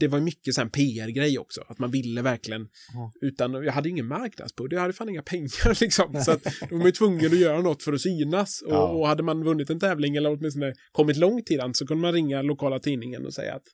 [0.00, 3.12] Det var mycket sån PR-grej också, att man ville verkligen, Ja.
[3.20, 6.76] utan, jag hade ingen marknadsbudget, jag hade fan inga pengar liksom, så att då var
[6.78, 8.88] man ju tvungen att göra något för att synas, och, Ja.
[8.88, 12.12] och hade man vunnit en tävling eller åtminstone kommit långt i den så kunde man
[12.12, 13.64] ringa lokala tidningen och säga att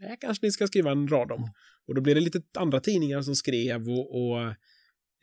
[0.00, 1.50] det här kanske ni ska skriva en rad om.
[1.88, 4.40] Och då blev det lite andra tidningar som skrev och, och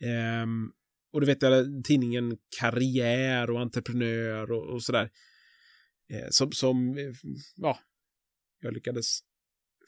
[0.04, 0.70] ehm,
[1.12, 5.10] och du vet jag, tidningen Karriär och Entreprenör och, och sådär.
[6.12, 7.04] Eh, som, som, eh,
[7.56, 7.78] ja,
[8.62, 9.18] jag lyckades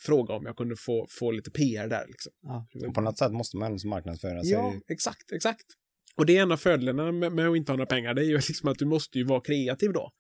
[0.01, 2.07] fråga om jag kunde få, få lite PR där.
[2.07, 2.33] Liksom.
[2.43, 2.67] Ja.
[2.95, 4.53] På något sätt måste man marknadsföra sig.
[4.53, 5.67] Ja, exakt, exakt.
[6.17, 8.27] Och det är en av fördelarna med, med att inte ha några pengar, det är
[8.27, 10.11] ju liksom att du måste ju vara kreativ då.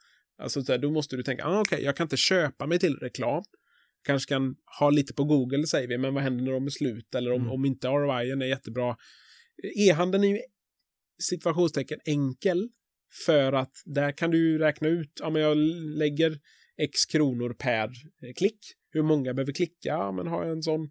[0.43, 2.97] Alltså så här, då måste du tänka, ah, okej, jag kan inte köpa mig till
[2.97, 3.43] reklam.
[4.07, 7.15] Kanske kan ha lite på Google, säger vi, men vad händer när de är slut?
[7.15, 7.53] Eller om, Mm.
[7.53, 8.97] om inte ROI är jättebra.
[9.77, 10.39] E-handeln är ju
[11.31, 12.69] situationstecken enkel
[13.27, 15.57] för att där kan du räkna ut, ja men jag
[15.97, 16.39] lägger
[16.81, 17.85] x kronor per
[18.23, 18.59] eh, klick.
[18.93, 19.89] Hur många behöver klicka?
[19.89, 20.91] Ja, men har jag en sån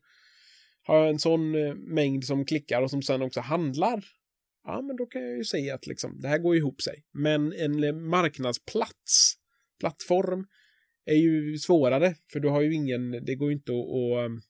[0.83, 4.03] har jag en sån eh, mängd som klickar och som sen också handlar,
[4.63, 7.03] ja men då kan jag ju säga att liksom, det här går ihop sig.
[7.13, 9.33] Men en eh, marknadsplats,
[9.79, 10.47] plattform,
[11.05, 14.43] är ju svårare, för du har ju ingen, det går ju inte att, att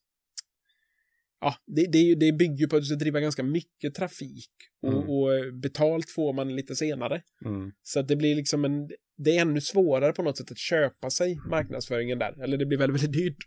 [1.41, 4.93] Ja, det, det, det bygger ju på att du ska driva ganska mycket trafik och,
[4.93, 5.09] Mm.
[5.09, 7.21] och eh, betalt får man lite senare.
[7.45, 7.71] Mm.
[7.83, 8.87] Så att det blir liksom en,
[9.17, 12.77] det är ännu svårare på något sätt att köpa sig marknadsföringen där, eller det blir
[12.77, 13.37] väldigt, väldigt dyrt.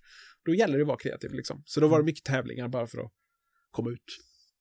[0.45, 1.63] Då gäller det att vara kreativ liksom.
[1.67, 3.13] Så då var det mycket tävlingar bara för att
[3.71, 4.05] komma ut.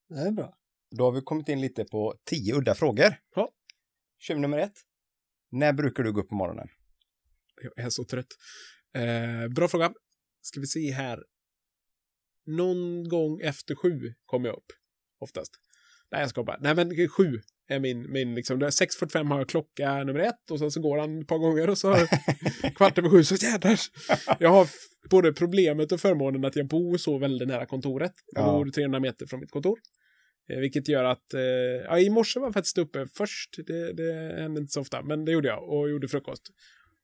[0.10, 0.58] Det är bra.
[0.98, 3.14] Då har vi kommit in lite på tio udda frågor.
[3.36, 3.50] Ja.
[4.20, 4.74] Kör nummer ett.
[5.52, 6.68] När brukar du gå upp på morgonen?
[7.76, 8.28] Jag är så trött.
[8.96, 9.94] Eh, bra fråga.
[10.42, 11.20] Ska vi se här.
[12.46, 14.72] Någon gång efter sju kommer jag upp.
[15.20, 15.52] Oftast.
[16.12, 16.58] Nej, jag ska bara.
[16.62, 18.60] Nej, men sju är min, min liksom.
[18.60, 21.38] det är 6.45 har jag klocka nummer ett och sen så går han ett par
[21.38, 21.96] gånger och så
[22.76, 23.80] kvart över sju så jädrar.
[24.40, 24.68] Jag har
[25.10, 28.12] både problemet och förmånen att jag bor så väldigt nära kontoret.
[28.36, 28.52] Jag Ja.
[28.52, 29.80] bor 300 meter från mitt kontor.
[30.50, 31.42] Eh, Vilket gör att, eh,
[31.86, 35.26] ja i morse var jag faktiskt uppe först, det, det hände inte så ofta, men
[35.26, 36.42] det gjorde jag och gjorde frukost.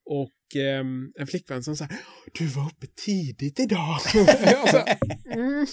[0.10, 1.88] Och ehm, en flickvän som sa
[2.34, 3.99] du var uppe tidigt idag.
[4.41, 4.86] jag sa,
[5.26, 5.66] mm.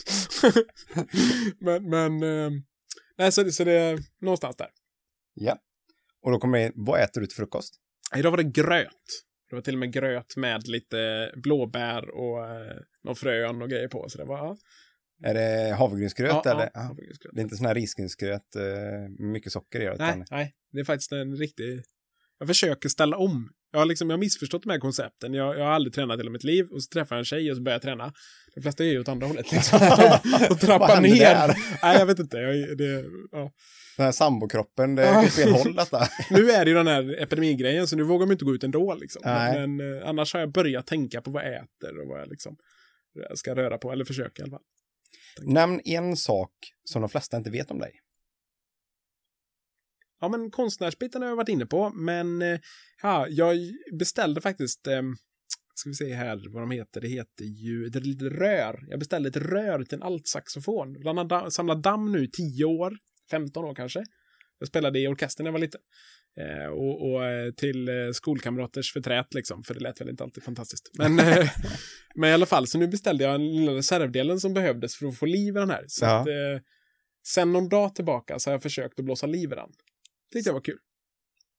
[1.60, 2.62] men, men, ehm,
[3.18, 4.68] nej så, så det är någonstans där.
[5.34, 5.58] Ja.
[6.22, 7.74] Och då kommer det in, vad äter du till frukost?
[8.16, 9.24] Idag var det gröt.
[9.50, 13.88] Det var till och med gröt med lite blåbär och eh, någon frön och grejer
[13.88, 14.08] på.
[14.08, 14.56] Så det var.
[15.22, 16.70] Är det havregrynsgröt ja, eller?
[16.74, 17.34] Ja, havregrynsgröt.
[17.34, 18.62] Det är inte sån här risgrynsgröt eh,
[19.18, 19.94] med mycket socker i.
[19.94, 20.18] Utan...
[20.18, 21.82] Nej, nej, det är faktiskt en riktig...
[22.38, 23.50] Jag försöker ställa om.
[23.74, 25.34] Jag har, liksom, jag har missförstått de här koncepten.
[25.34, 27.56] Jag, jag har aldrig tränat hela mitt liv och så träffar jag en tjej och
[27.56, 28.12] så börjar jag träna.
[28.54, 29.78] De flesta är ju åt andra hållet liksom.
[30.50, 31.46] och trappar ner.
[31.82, 32.36] Nej, jag vet inte.
[32.36, 33.52] Jag, det, ja.
[33.96, 36.08] Den här sambokroppen, det åt fel håll detta.
[36.30, 38.94] Nu är det ju den här epidemigrejen så nu vågar man inte gå ut ändå
[38.94, 39.22] liksom.
[39.24, 39.66] Nej.
[39.66, 42.56] Men eh, annars har jag börjat tänka på vad jag äter och vad jag liksom
[43.34, 44.64] ska röra på, eller försöka i alla fall.
[45.42, 46.50] Nämn en sak
[46.84, 47.92] som de flesta inte vet om dig.
[50.24, 52.60] Ja, men konstnärsbiten har jag varit inne på, men eh,
[53.02, 53.56] ja, jag
[53.98, 55.02] beställde faktiskt, eh,
[55.74, 58.84] ska vi se här vad de heter, det heter ju det är lite rör.
[58.88, 60.96] Jag beställde ett rör till en altsaxofon.
[61.50, 62.96] Samlat damm nu i 10 år,
[63.30, 64.04] 15 år kanske.
[64.58, 65.80] Jag spelade i orkestern när jag var liten.
[66.36, 70.90] Eh, och, och eh, till skolkamraters förträt liksom, för det lät väl inte alltid fantastiskt.
[70.98, 71.50] Men, eh,
[72.14, 75.18] men i alla fall, så nu beställde jag den lilla reservdelen som behövdes för att
[75.18, 75.84] få liv i den här.
[75.86, 76.20] Så Ja.
[76.20, 76.62] att, eh,
[77.26, 79.70] sen någon dag tillbaka så har jag försökt att blåsa liv i den.
[80.34, 80.78] Tyckte jag var kul.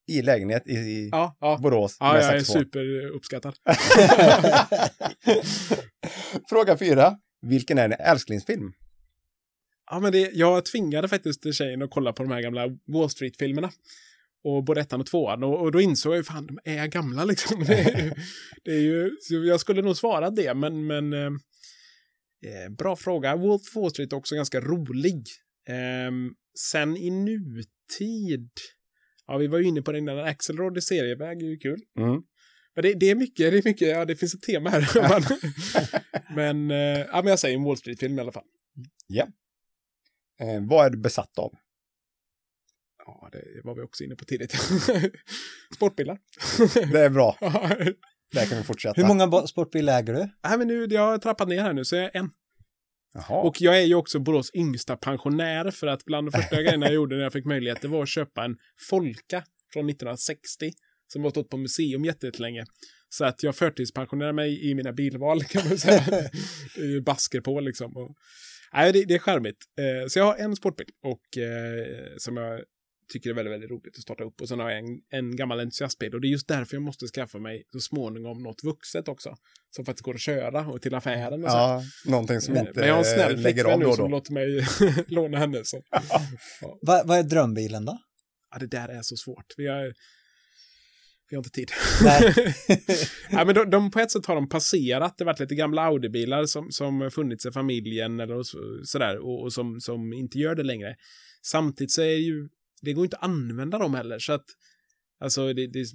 [0.08, 1.60] I lägenhet i, i Ja, ja.
[1.62, 3.56] Borås Ja, med jag är superuppskattad.
[6.50, 7.18] Fråga fyra.
[7.42, 8.74] Vilken är din älsklingsfilm?
[9.92, 13.72] Ja, men det, jag tvingade faktiskt tjejen att kolla på de här gamla Wall Street-filmerna.
[14.44, 15.44] Och både ettan och tvåan.
[15.44, 17.64] Och, och då insåg jag ju, fan, de är gamla liksom.
[17.68, 18.12] Det är, ju-
[18.66, 19.12] det är ju,
[19.48, 21.20] jag skulle nog svara det, men, men eh,
[22.46, 23.36] eh, bra fråga.
[23.36, 25.24] Wolf Wall Street är också ganska rolig.
[25.68, 26.12] Eh,
[26.60, 27.70] sen i nutid,
[29.28, 31.80] ja, vi var ju inne på den där Axelrod i serieväg, är ju kul.
[32.00, 32.22] Mm.
[32.76, 34.90] Men det, det är mycket, det är mycket, ja, det finns ett tema här.
[35.10, 35.24] men,
[36.68, 38.46] men, eh, ja, men jag säger en Wall Street-film i alla fall.
[39.08, 39.28] Ja.
[40.40, 41.54] Eh, vad är du besatt av?
[43.06, 44.52] Ja, det var vi också inne på tidigt.
[45.76, 46.18] Sportbilar.
[46.92, 47.38] Det är bra.
[48.32, 49.02] Där kan vi fortsätta.
[49.02, 50.30] Hur många sportbilar äger du?
[50.44, 52.32] Nej, men nu, jag har trappat ner här nu, så jag är en.
[53.16, 53.42] Jaha.
[53.42, 56.96] Och jag är ju också Borås yngsta pensionär, för att bland de första grejerna jag
[56.96, 58.58] gjorde när jag fick möjlighet, det var att köpa en
[58.90, 59.44] Folka
[59.74, 60.72] från 1960,
[61.08, 62.66] som har stått på museum jättelänge.
[63.10, 66.02] Så att jag förtidspensionerar mig i mina bilval, kan man säga.
[67.06, 67.98] basker på liksom.
[67.98, 68.16] Och,
[68.74, 69.58] nej, det, det är charmigt.
[69.80, 72.62] Eh, så jag har en sportbil, och eh, som jag
[73.14, 74.42] tycker är väldigt, väldigt roligt att starta upp.
[74.42, 76.14] Och sen har jag en, en gammal entusiastbil.
[76.16, 79.36] Och det är just därför jag måste skaffa mig så småningom något vuxet också.
[79.70, 81.58] Som faktiskt går att köra och till affären och så.
[81.58, 83.96] Ja, någonting som Men, inte men jag har en snäll lägger av nu då och
[83.96, 84.18] som då.
[84.18, 84.66] låter mig
[85.08, 85.62] låna henne.
[85.64, 85.82] Så.
[86.82, 88.00] Va, vad är drömbilen då?
[88.52, 89.54] Ja, det där är så svårt.
[89.58, 89.94] Vi har,
[91.30, 91.72] vi har inte tid.
[92.04, 92.34] Nej.
[93.32, 95.18] ja, men de, de, på ett sätt har de passerat.
[95.18, 99.44] Det har varit lite gamla Audi-bilar som, som funnits i familjen eller så, sådär och,
[99.44, 100.96] och som, som inte gör det längre.
[101.42, 102.50] Samtidigt så är det ju,
[102.82, 104.20] det går inte att använda dem heller.
[104.20, 104.46] Så att,
[105.20, 105.86] alltså det, det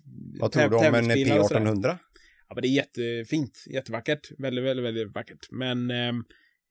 [0.41, 1.61] Vad tror du om en tävlingsbilar och sådär.
[1.61, 1.99] P1800?
[2.49, 5.51] Ja, men det är jättefint, jättevackert, väldigt, väldigt, väldigt vackert.
[5.51, 6.16] Men ehm,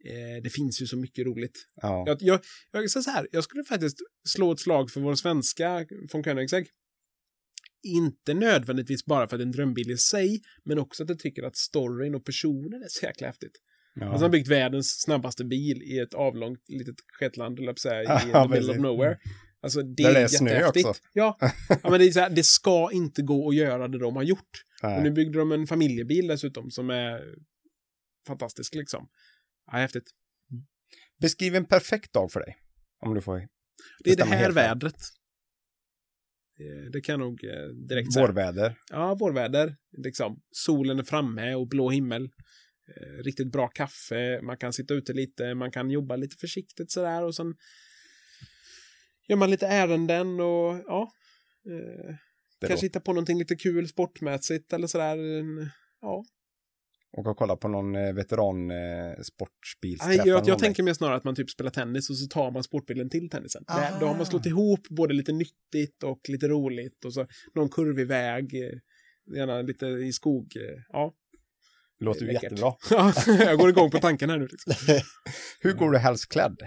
[0.05, 1.65] eh, det finns ju så mycket roligt.
[1.75, 2.03] Ja.
[2.07, 2.39] Jag, jag,
[2.71, 3.97] jag så här, jag skulle faktiskt
[4.27, 6.67] slå ett slag för vår svenska von Koenigsegg.
[7.83, 11.19] Inte nödvändigtvis bara för att det är en drömbil i sig, men också att jag
[11.19, 13.59] tycker att storyn och personen är så jäkla häftigt.
[13.95, 14.05] Ja.
[14.05, 18.05] Alltså han har byggt världens snabbaste bil i ett avlångt litet Shetland, eller säga, i
[18.33, 19.17] Ja, the middle of nowhere.
[19.61, 20.87] Alltså det Där är, det är jättehäftigt.
[20.87, 21.01] också.
[21.13, 21.37] Ja.
[21.69, 24.23] ja, men det är så här, det ska inte gå att göra det de har
[24.23, 24.63] gjort.
[24.83, 27.21] Och nu byggde de en familjebil dessutom som är
[28.27, 29.09] fantastisk liksom.
[29.71, 30.11] Ja, häftigt.
[31.21, 32.57] Beskriv en perfekt dag för dig.
[33.05, 33.47] Om du får
[34.03, 34.95] Det är det här vädret.
[36.59, 38.27] Eh, Det kan jag nog eh, direkt säga.
[38.27, 38.77] Vårväder.
[38.89, 39.75] Ja, vårväder.
[39.97, 40.41] Liksom.
[40.51, 42.23] Solen är framme och blå himmel.
[42.95, 44.41] Eh, riktigt bra kaffe.
[44.41, 45.53] Man kan sitta ute lite.
[45.55, 47.55] Man kan jobba lite försiktigt sådär och sen
[49.29, 51.11] gör man lite ärenden och ja.
[51.65, 52.15] Eh,
[52.59, 55.17] kanske låter- hitta på någonting lite kul sportmässigt eller sådär.
[56.01, 56.23] Ja.
[57.11, 60.25] Och kolla på någon eh, veteran eh, sportbilsträff.
[60.25, 63.09] Jag, jag tänker mer snarare att man typ spelar tennis och så tar man sportbilen
[63.09, 63.63] till tennisen.
[63.67, 63.79] Ah.
[63.79, 67.69] Där, då har man slått ihop både lite nyttigt och lite roligt och så någon
[67.69, 68.71] kurvig väg, eh,
[69.37, 70.53] gärna lite i skog.
[70.55, 71.11] eh, Ja,
[71.99, 72.73] Det låter ju jättebra.
[73.45, 74.47] jag går igång på tanken här nu.
[74.47, 74.73] Liksom.
[75.59, 76.57] Hur går du helst klädd?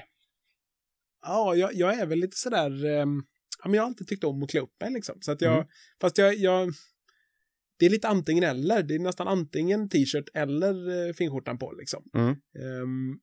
[1.23, 3.27] Ja, jag, jag är väl lite sådär, um,
[3.59, 5.19] ja, men jag har alltid tyckt om att klä upp mig liksom.
[5.21, 5.67] Så att jag, Mm.
[6.01, 6.73] fast jag, jag,
[7.79, 8.83] det är lite antingen eller.
[8.83, 12.05] Det är nästan antingen t-shirt eller uh, finskjortan på liksom.
[12.15, 12.31] Mm.
[12.33, 13.21] Ehm,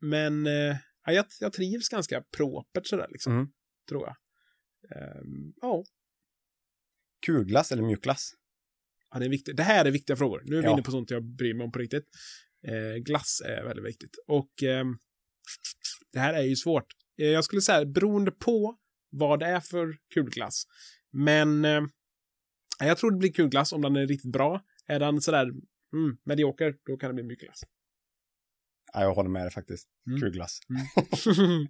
[0.00, 0.76] men eh,
[1.06, 3.46] ja, jag, jag trivs ganska propert sådär liksom, Mm.
[3.88, 4.16] tror jag.
[4.96, 5.84] Ehm, ja,
[7.26, 8.32] Kulglass eller mjukglass?
[9.10, 9.56] ja, det är viktigt.
[9.56, 10.42] Det här är viktiga frågor.
[10.44, 10.72] Nu är vi Ja.
[10.72, 12.08] inne på sånt jag bryr mig om på riktigt.
[12.66, 14.16] Eh, glass är väldigt viktigt.
[14.26, 14.98] Och ehm,
[16.12, 16.86] det här är ju svårt.
[17.18, 18.76] Eh, jag skulle säga beroende på
[19.10, 20.66] vad det är för kulglass.
[21.12, 21.82] Men eh,
[22.78, 24.60] jag tror det blir kulglass om den är riktigt bra.
[24.86, 25.42] Är den sådär
[25.92, 27.62] mm, medioker, då kan det bli mjukglass.
[28.92, 29.88] Ja, jag håller med dig faktiskt.
[30.06, 30.20] Mm.
[30.20, 30.58] Kulglass.
[31.38, 31.66] Mm.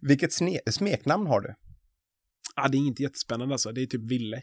[0.00, 0.32] Vilket
[0.70, 1.54] smeknamn har du?
[2.56, 3.72] Ja, det är inte jättespännande alltså.
[3.72, 4.42] Det är typ Ville.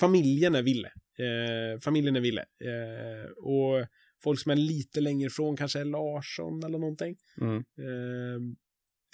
[0.00, 0.88] Familjen är Ville.
[1.18, 2.40] Eh, familjen är Ville.
[2.40, 3.86] Eh, och
[4.22, 7.16] folk som är lite längre ifrån kanske är Larsson eller någonting.
[7.40, 7.56] Mm.
[7.56, 8.40] Eh,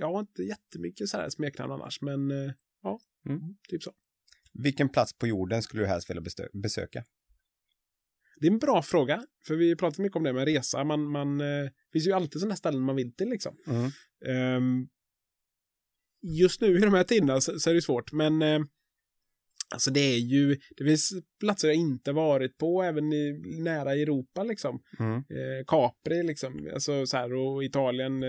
[0.03, 3.40] jag har inte jättemycket så här smeknamn annars, men eh, ja, Mm.
[3.68, 3.92] typ så.
[4.53, 6.22] Vilken plats på jorden skulle du helst vilja
[6.53, 7.05] besöka?
[8.40, 10.84] Det är en bra fråga, för vi pratar mycket om det med resa.
[10.84, 13.57] Man, man, eh, det finns ju alltid sådana ställen man vill till liksom.
[13.66, 13.90] Mm.
[14.26, 14.88] Ehm,
[16.22, 18.61] just nu i de här tiderna så, så är det svårt, men eh,
[19.74, 23.32] alltså det är ju, det finns platser jag inte varit på, även i,
[23.62, 24.82] nära Europa liksom.
[24.98, 25.22] Mm.
[25.66, 28.20] Capri liksom, alltså så här, och Italien,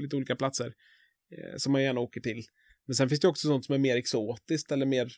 [0.00, 0.74] lite olika platser
[1.56, 2.42] som man gärna åker till.
[2.86, 5.12] Men sen finns det också sånt som är mer exotiskt eller mer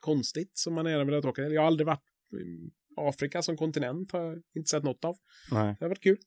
[0.00, 1.52] konstigt som man gärna vill åka till.
[1.52, 2.02] Jag har aldrig varit
[2.32, 5.16] i Afrika som kontinent, har jag inte sett något av.
[5.50, 5.76] Nej.
[5.78, 6.18] Det har varit kul.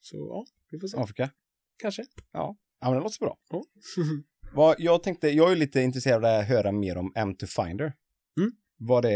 [0.00, 0.98] Så ja, vi får se.
[0.98, 1.30] Afrika?
[1.76, 2.04] Kanske.
[2.32, 2.56] Ja.
[2.80, 3.38] Ja, men det låter så bra.
[3.50, 3.64] Ja.
[4.52, 7.92] Vad, jag tänkte, jag är lite intresserad av att höra mer om M2 Finder.
[8.40, 8.52] Mm.
[8.78, 9.14] Vad det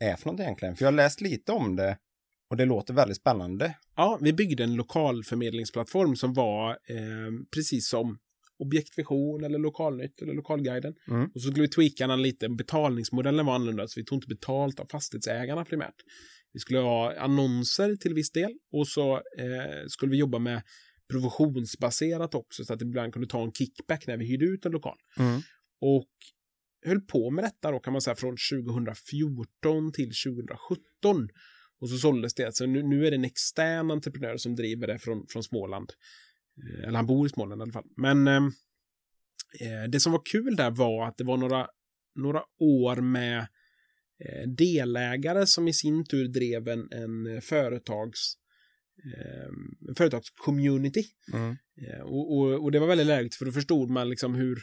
[0.00, 0.76] är för något egentligen.
[0.76, 1.98] För jag har läst lite om det
[2.50, 3.76] och det låter väldigt spännande.
[3.96, 8.18] Ja, vi byggde en lokalförmedlingsplattform som var eh, precis som
[8.58, 10.94] Objektvision eller Lokalnytt eller Lokalguiden.
[11.08, 11.30] Mm.
[11.34, 12.48] Och så skulle vi tweaka den lite.
[12.48, 15.94] Betalningsmodellen var annorlunda, så vi tog inte betalt av fastighetsägarna primärt.
[16.52, 20.62] Vi skulle ha annonser till viss del och så eh, skulle vi jobba med
[21.10, 24.72] provisionsbaserat också så att det ibland kunde ta en kickback när vi hyrde ut en
[24.72, 24.96] lokal.
[25.18, 25.40] Mm.
[25.80, 26.12] Och
[26.86, 31.28] höll på med detta då kan man säga från 2014 till 2017.
[31.80, 32.56] Och så såldes det.
[32.56, 35.92] Så nu, nu är det en extern entreprenör som driver det från, från Småland.
[36.64, 37.86] Eh, Eller han bor i Småland i alla fall.
[37.96, 38.42] Men eh,
[39.60, 41.66] eh, det som var kul där var att det var några,
[42.14, 43.38] några år med
[44.24, 48.34] eh, delägare som i sin tur drev en, en företags
[49.04, 51.04] eh, företagscommunity.
[51.32, 51.56] Mm.
[51.86, 54.58] Eh, och, och, och det var väldigt lägligt för då förstod man liksom hur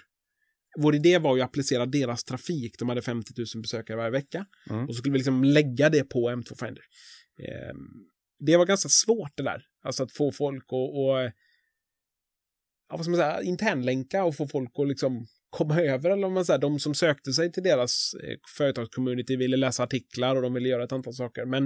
[0.78, 2.80] vår idé var ju att applicera deras trafik.
[2.80, 4.46] De hade 50 000 besökare varje vecka.
[4.70, 4.88] Mm.
[4.88, 6.84] Och så skulle vi liksom lägga det på M2 Finder.
[7.40, 7.76] Eh,
[8.40, 9.64] det var ganska svårt det där.
[9.84, 11.32] Alltså att få folk att och,
[12.90, 16.10] ja, vad ska man säga, internlänka och få folk att liksom komma över.
[16.10, 20.36] Eller om man säger, de som sökte sig till deras eh, företagscommunity ville läsa artiklar
[20.36, 21.46] och de ville göra ett antal saker.
[21.46, 21.66] Men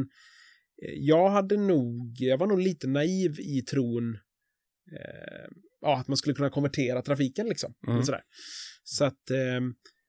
[0.81, 4.17] eh, jag hade nog, jag var nog lite naiv i tron
[4.91, 5.49] eh,
[5.81, 7.73] ja, att man skulle kunna konvertera trafiken liksom.
[7.87, 8.03] Mm.
[8.03, 8.21] Sådär.
[8.83, 9.61] Så att, eh,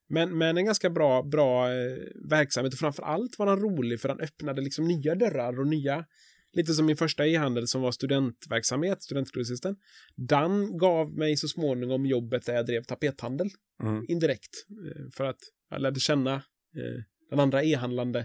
[0.08, 1.96] men, men en ganska bra, bra eh,
[2.30, 6.04] verksamhet och framför allt var den rolig för den öppnade liksom nya dörrar och nya,
[6.52, 9.76] lite som min första e-handel som var studentverksamhet, studentgrossisten.
[10.16, 13.48] Den gav mig så småningom jobbet där jag drev tapethandel
[13.82, 14.04] Mm.
[14.08, 15.38] indirekt eh, för att
[15.70, 18.18] jag lärde känna eh, den andra e-handlande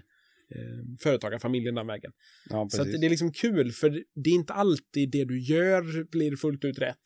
[0.49, 2.11] eh, företagarfamiljen den vägen.
[2.49, 6.36] Ja, Så det är liksom kul, för det är inte alltid det du gör blir
[6.36, 7.01] fullt ut rätt.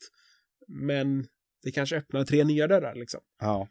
[0.68, 1.26] Men
[1.62, 3.20] det kanske öppnar tre nya dörrar liksom.
[3.40, 3.68] Ja,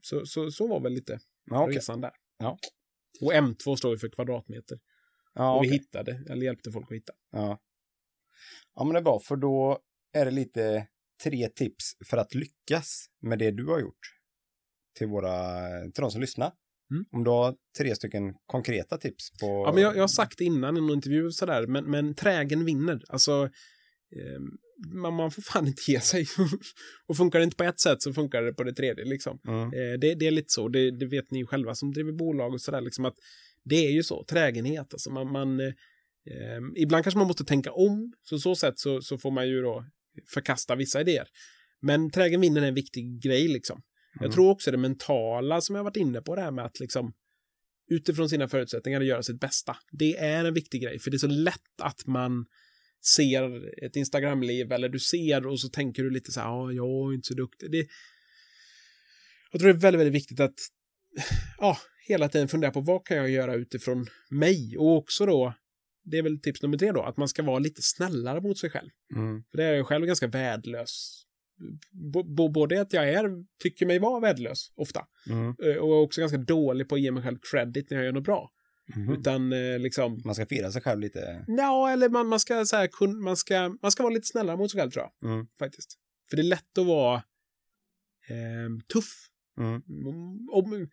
[0.00, 1.20] Så, så, så var väl lite
[1.50, 2.12] ja resan där.
[2.38, 2.58] Ja.
[3.20, 4.78] Och M2 står ju för kvadratmeter.
[5.34, 7.12] Ja, och vi hittade, eller hjälpte folk att hitta.
[7.32, 7.60] Ja.
[8.74, 9.78] ja, men det är bra, för då
[10.12, 10.86] är det lite
[11.24, 14.20] tre tips för att lyckas med det du har gjort
[14.98, 16.52] till, våra, till de som lyssnar.
[16.90, 17.04] Mm.
[17.12, 19.46] Om du har tre stycken konkreta tips på...
[19.46, 22.64] Ja, men jag, jag har sagt det innan i någon intervju sådär, men, men trägen
[22.64, 23.02] vinner.
[23.08, 23.50] Alltså,
[24.16, 24.50] ehm,
[24.94, 26.26] man, man får fan inte ge sig.
[27.06, 29.40] och funkar det inte på ett sätt så funkar det på det tredje liksom.
[29.48, 29.64] Mm.
[29.64, 32.52] Eh, det, det är lite så, det, det vet ni ju själva som driver bolag
[32.52, 33.16] och sådär, liksom att
[33.70, 34.94] det är ju så, trägenhet.
[34.94, 39.02] Alltså man, man, eh, eh, ibland kanske man måste tänka om, så så sätt så,
[39.02, 39.84] så får man ju då
[40.34, 41.28] förkasta vissa idéer.
[41.82, 43.82] Men trägen vinner är en viktig grej liksom.
[44.14, 44.32] Jag Mm.
[44.32, 47.12] tror också det mentala som jag varit inne på det här med att liksom
[47.90, 49.76] utifrån sina förutsättningar göra sitt bästa.
[49.92, 52.46] Det är en viktig grej, för det är så lätt att man
[53.14, 57.10] ser ett Instagramliv eller du ser och så tänker du lite så här, ja, jag
[57.10, 57.70] är inte så duktig.
[57.70, 57.86] Det,
[59.52, 60.58] jag tror det är väldigt, väldigt viktigt att
[61.58, 61.78] ja,
[62.12, 65.54] hela tiden fundera på vad kan jag göra utifrån mig och också då,
[66.04, 68.70] det är väl tips nummer tre då, att man ska vara lite snällare mot sig
[68.70, 68.88] själv.
[69.14, 69.42] Mm.
[69.50, 71.22] För det är jag själv ganska värdelös.
[72.14, 73.30] B- både att jag är,
[73.62, 75.54] tycker mig vara värdelös ofta Mm.
[75.64, 78.24] eh, och också ganska dålig på att ge mig själv credit när jag gör något
[78.24, 78.50] bra.
[78.96, 79.12] Mhm.
[79.12, 81.44] Utan eh, liksom, Man ska fira sig själv lite.
[81.48, 84.56] ja, eller man, man ska så här, kun, man ska, man ska vara lite snällare
[84.56, 85.46] mot sig själv tror jag, Mm.
[85.58, 85.98] faktiskt.
[86.30, 87.14] För det är lätt att vara
[88.28, 89.26] eh, tuff.
[89.58, 89.82] Mm.
[90.52, 90.88] Om,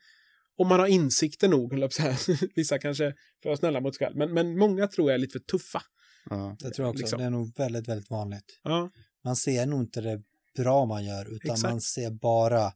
[0.57, 2.17] om, man har insikter nog, att säga.
[2.55, 5.31] Vissa kanske för att snälla mot sig själv, men, men många tror jag är lite
[5.31, 5.81] för tuffa.
[6.29, 6.55] Ja.
[6.59, 7.01] Det tror jag också.
[7.01, 7.19] Liksom.
[7.19, 8.59] Det är nog väldigt, väldigt vanligt.
[8.63, 8.89] Ja,
[9.23, 10.21] Man ser nog inte det
[10.57, 11.71] bra man gör, utan Exakt.
[11.71, 12.71] man ser bara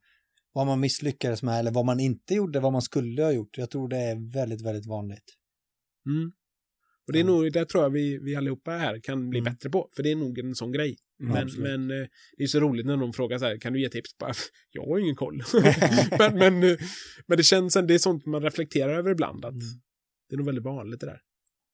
[0.54, 3.58] vad man misslyckades med eller vad man inte gjorde, vad man skulle ha gjort.
[3.58, 5.34] Jag tror det är väldigt, väldigt vanligt.
[6.06, 6.32] mm.
[7.08, 7.34] Och det är Mm.
[7.36, 9.54] nog, det tror jag vi, vi allihopa här kan bli Mm.
[9.54, 10.98] bättre på, för det är nog en sån grej.
[11.22, 12.08] Men, men eh,
[12.38, 14.18] det är så roligt när någon frågar så här, kan du ge tips?
[14.18, 14.34] Bara,
[14.72, 15.44] jag har ingen koll.
[16.20, 16.78] men, men, eh,
[17.28, 19.64] men det känns, det är sånt man reflekterar över ibland, att Mm.
[20.30, 21.22] det är nog väldigt vanligt det där.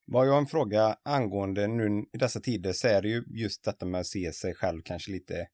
[0.06, 3.64] Vad jag har en fråga angående nu i dessa tider så är det ju just
[3.64, 5.48] detta med att se sig själv kanske lite,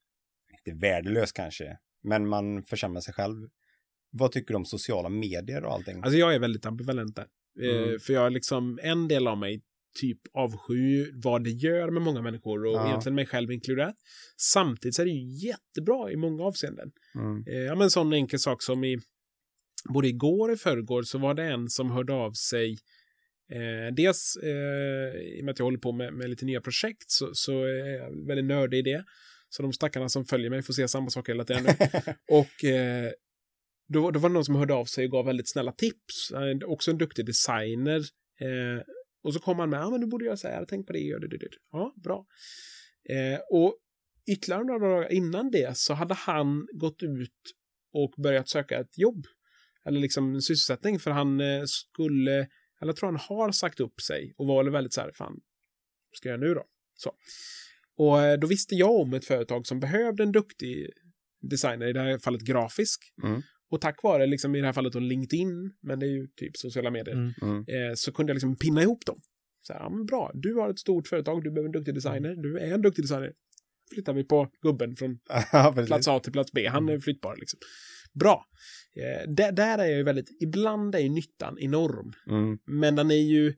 [0.66, 3.48] inte värdelös kanske, men man försämrar sig själv.
[4.10, 5.96] Vad tycker du om sociala medier och allting?
[6.02, 7.26] Alltså jag är väldigt ambivalent där.
[7.62, 8.00] Eh, Mm.
[8.00, 9.62] För jag liksom, en del av mig
[10.00, 12.88] typ avskyr vad det gör med många människor och Ja.
[12.88, 13.94] egentligen mig själv inkluderat.
[14.36, 16.90] Samtidigt så är det ju jättebra i många avseenden.
[17.14, 17.44] Mm.
[17.46, 18.98] Eh, ja, men en sån enkel sak som i
[19.94, 22.76] både igår och i förrgår så var det en som hörde av sig
[23.52, 27.10] Eh, dels eh, i och med att jag håller på med, med lite nya projekt
[27.10, 29.04] så, så är jag väldigt nördig i det.
[29.48, 31.66] Så de stackarna som följer mig får se samma sak hela tiden
[32.30, 33.10] och eh,
[33.88, 36.32] då, då var det någon som hörde av sig och gav väldigt snälla tips.
[36.32, 37.98] Han är också en duktig designer.
[38.40, 38.82] Eh,
[39.24, 40.98] och så kom han med, ja men du borde göra så här, tänk på det,
[40.98, 41.48] gör det, det, det.
[41.70, 42.26] Ja, bra.
[43.08, 43.78] Eh, och
[44.26, 47.54] ytterligare några dagar innan det så hade han gått ut
[47.92, 49.26] och börjat söka ett jobb.
[49.84, 52.34] Eller liksom en sysselsättning, för han eh, skulle,
[52.80, 55.32] eller jag tror han har sagt upp sig och var väldigt så här, fan,
[56.10, 56.64] vad ska jag göra nu då?
[56.94, 57.12] Så.
[57.96, 60.90] Och eh, då visste jag om ett företag som behövde en duktig
[61.40, 63.00] designer, i det här fallet grafisk.
[63.22, 63.42] Mm.
[63.70, 66.56] Och tack vare, liksom, i det här fallet, då LinkedIn, men det är ju typ
[66.56, 67.32] sociala medier, Mm.
[67.42, 67.58] Mm.
[67.58, 69.16] eh, så kunde jag liksom pinna ihop dem.
[69.62, 72.34] Så här, ja, men bra, du har ett stort företag, du behöver en duktig designer,
[72.36, 73.32] du är en duktig designer.
[73.94, 75.18] Flyttar vi på gubben från
[75.86, 77.58] plats A till plats B, han är flyttbar liksom.
[78.20, 78.44] Bra.
[78.96, 82.58] Eh, där, där är jag ju väldigt, ibland är ju nyttan enorm, Mm.
[82.66, 83.54] men den är ju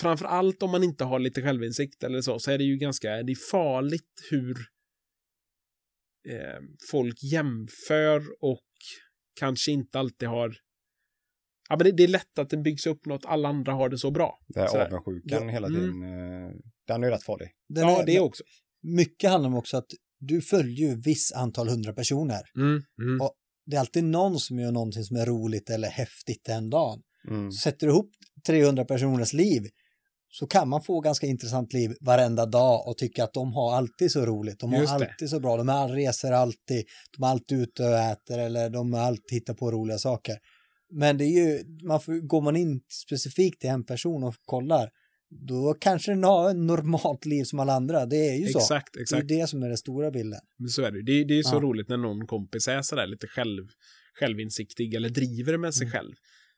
[0.00, 3.22] framför allt om man inte har lite självinsikt eller så, så är det ju ganska,
[3.22, 4.56] det är farligt hur
[6.30, 6.60] eh,
[6.90, 8.62] folk jämför och
[9.40, 10.56] kanske inte alltid har
[11.68, 13.98] Ja, men det, det, är lätt att det byggs upp något, alla andra har det
[13.98, 14.38] så bra.
[14.48, 15.80] Det är avundsjukan hela Mm.
[15.80, 16.52] tiden, eh,
[16.86, 17.48] den är ju rätt farlig.
[17.68, 18.42] Den ja, är- det också.
[18.82, 19.86] Mycket handlar om också att
[20.18, 22.40] du följer ju viss antal hundra personer.
[22.56, 23.20] Mm, mm.
[23.20, 23.32] Och
[23.66, 27.02] det är alltid någon som gör någonting som är roligt eller häftigt den dagen.
[27.28, 27.52] Mm.
[27.52, 28.10] Sätter du ihop
[28.46, 29.62] 300 personers liv
[30.38, 34.10] så kan man få ganska intressant liv varenda dag och tycka att de har alltid
[34.10, 36.84] så roligt, de har alltid så bra, de är reser alltid,
[37.16, 40.36] de är alltid ute och äter eller de har alltid hittar på roliga saker.
[40.90, 44.90] Men det är ju, man får, går man in specifikt till en person och kollar,
[45.48, 48.58] då kanske den har ett normalt liv som alla andra, det är ju så.
[48.58, 49.28] Exakt, Det är exakt.
[49.28, 50.40] det som är den stora bilden.
[50.58, 51.02] Men Så är det ju.
[51.02, 51.12] det.
[51.12, 51.60] är- Det är så Ja.
[51.60, 53.62] roligt när någon kompis är sådär lite själv,
[54.20, 55.92] självinsiktig eller driver med sig Mm.
[55.92, 56.12] själv.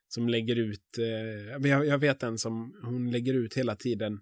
[0.09, 4.19] Som lägger ut, eh, jag, jag vet en som hon lägger ut hela tiden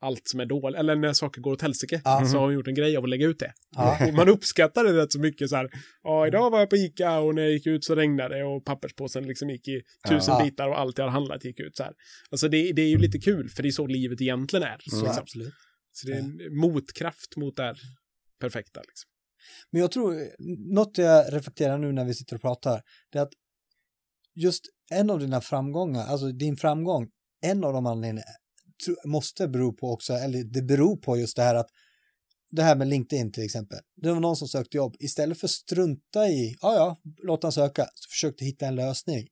[0.00, 2.26] allt som är dåligt, eller när saker går åt helsike, Ja.
[2.26, 3.52] så har hon gjort en grej av att lägga ut det.
[3.76, 4.06] Ja.
[4.08, 5.70] Och man uppskattar det rätt så mycket så här,
[6.02, 8.64] ja idag var jag på Ica och när jag gick ut så regnade det och
[8.64, 10.44] papperspåsen liksom gick i tusen Ja.
[10.44, 11.92] bitar och allt jag hade handlat gick ut så här.
[12.30, 14.78] Alltså det, det är ju lite kul, för det är så livet egentligen är.
[14.84, 15.04] Så, Mm.
[15.06, 15.22] liksom.
[15.22, 15.54] absolut.
[15.92, 17.78] så det är en motkraft mot det här
[18.40, 18.80] perfekta.
[18.80, 19.10] Liksom.
[19.70, 20.14] Men jag tror,
[20.74, 22.82] något jag reflekterar nu när vi sitter och pratar,
[23.12, 23.32] det är att
[24.34, 27.08] just en av dina framgångar, alltså din framgång,
[27.42, 28.30] en av de anledningarna
[29.04, 31.68] måste bero på också, eller det beror på just det här att
[32.50, 33.78] det här med LinkedIn till exempel.
[33.96, 34.96] Det var någon som sökte jobb.
[34.98, 39.26] Istället för att strunta i, ja ja, låt han söka, så försökte hitta en lösning.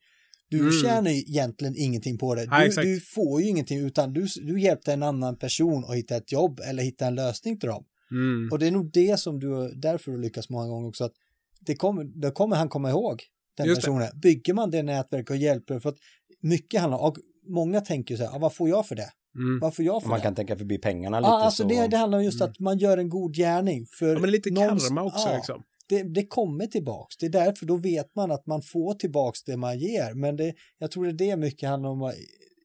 [0.49, 0.73] Du Mm.
[0.83, 2.47] tjänar ju egentligen ingenting på det.
[2.47, 2.85] Du, exakt.
[2.87, 6.61] du får ju ingenting utan du, du hjälpte en annan person att hitta ett jobb
[6.61, 7.85] eller hitta en lösning till dem.
[8.11, 8.49] Mm.
[8.53, 11.13] Och det är nog det som du, därför du lyckas många gånger också, att
[11.61, 13.23] det kommer, det kommer han komma ihåg,
[13.57, 13.87] den Just det.
[13.87, 14.09] personen.
[14.23, 15.97] Bygger man det nätverk och hjälper, för att
[16.43, 17.17] mycket handlar om, och
[17.49, 19.11] många tänker så här, ah, vad får jag för det?
[19.37, 19.61] Mm.
[19.61, 20.23] Vad får jag för Man det?
[20.23, 21.69] kan tänka förbi pengarna lite Ja, alltså så.
[21.69, 23.87] det, det handlar om just att man gör en god gärning.
[23.99, 25.63] För Ja, men lite någons- karma också ja, liksom.
[25.89, 27.17] det, det kommer tillbaks.
[27.17, 30.15] Det är därför då vet man att man får tillbaks det man ger.
[30.15, 32.13] Men det, jag tror det är det mycket handlar om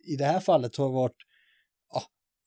[0.07, 1.15] i det här fallet har varit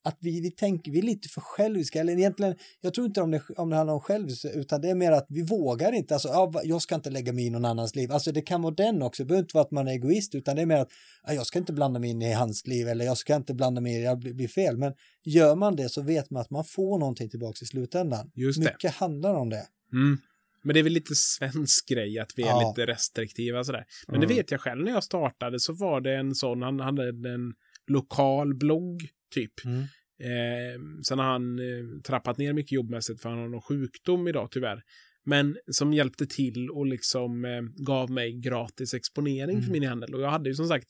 [0.05, 2.01] att vi, vi tänker, vi är lite för själviska.
[2.01, 4.95] Eller egentligen, jag tror inte om det, om det handlar om själviska, utan det är
[4.95, 6.15] mer att vi vågar inte.
[6.15, 8.13] Alltså, ja, jag ska inte lägga mig i någon annans liv.
[8.13, 9.23] Alltså det kan vara den också.
[9.23, 10.91] Det behöver inte vara att man är egoist, utan det är mer att
[11.27, 13.81] ja, jag ska inte blanda mig in i hans liv eller jag ska inte blanda
[13.81, 14.77] mig i, jag blir, blir fel.
[14.77, 14.93] Men
[15.25, 18.31] gör man det så vet man att man får någonting tillbaks i slutändan.
[18.35, 18.65] Just det.
[18.73, 19.67] Mycket handlar om det.
[19.93, 20.19] Mm.
[20.63, 22.69] Men det är väl lite svensk grej att vi är Ja.
[22.69, 23.85] lite restriktiva sådär.
[24.07, 24.29] Men Mm.
[24.29, 27.53] det vet jag själv när jag startade så var det en sån, han hade en
[27.87, 29.53] lokal blogg typ.
[29.65, 29.81] Mm.
[30.23, 34.49] Eh, sen har han eh, trappat ner mycket jobbmässigt för han har någon sjukdom idag
[34.51, 34.83] tyvärr.
[35.25, 39.73] Men som hjälpte till och liksom eh, gav mig gratis exponering för Mm.
[39.81, 40.15] min handel.
[40.15, 40.87] Och jag hade ju som sagt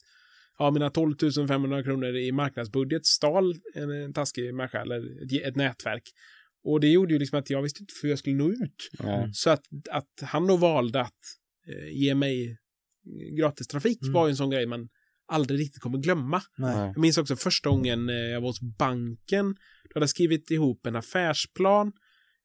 [0.59, 1.15] Ja, mina 12
[1.47, 6.03] 500 kronor i marknadsbudget stal en, en taskig människa eller ett, ett nätverk.
[6.63, 8.89] Och det gjorde ju liksom att jag visste inte hur jag skulle nå ut.
[8.99, 9.29] Nej.
[9.33, 11.19] Så att, att han då valde att
[11.67, 12.57] eh, ge mig
[13.37, 14.13] gratis trafik Mm.
[14.13, 14.89] var ju en sån grej man
[15.31, 16.41] aldrig riktigt kommer glömma.
[16.57, 16.77] Nej.
[16.77, 19.45] Jag minns också första gången eh, jag var hos banken.
[19.83, 21.91] Då hade jag skrivit ihop en affärsplan.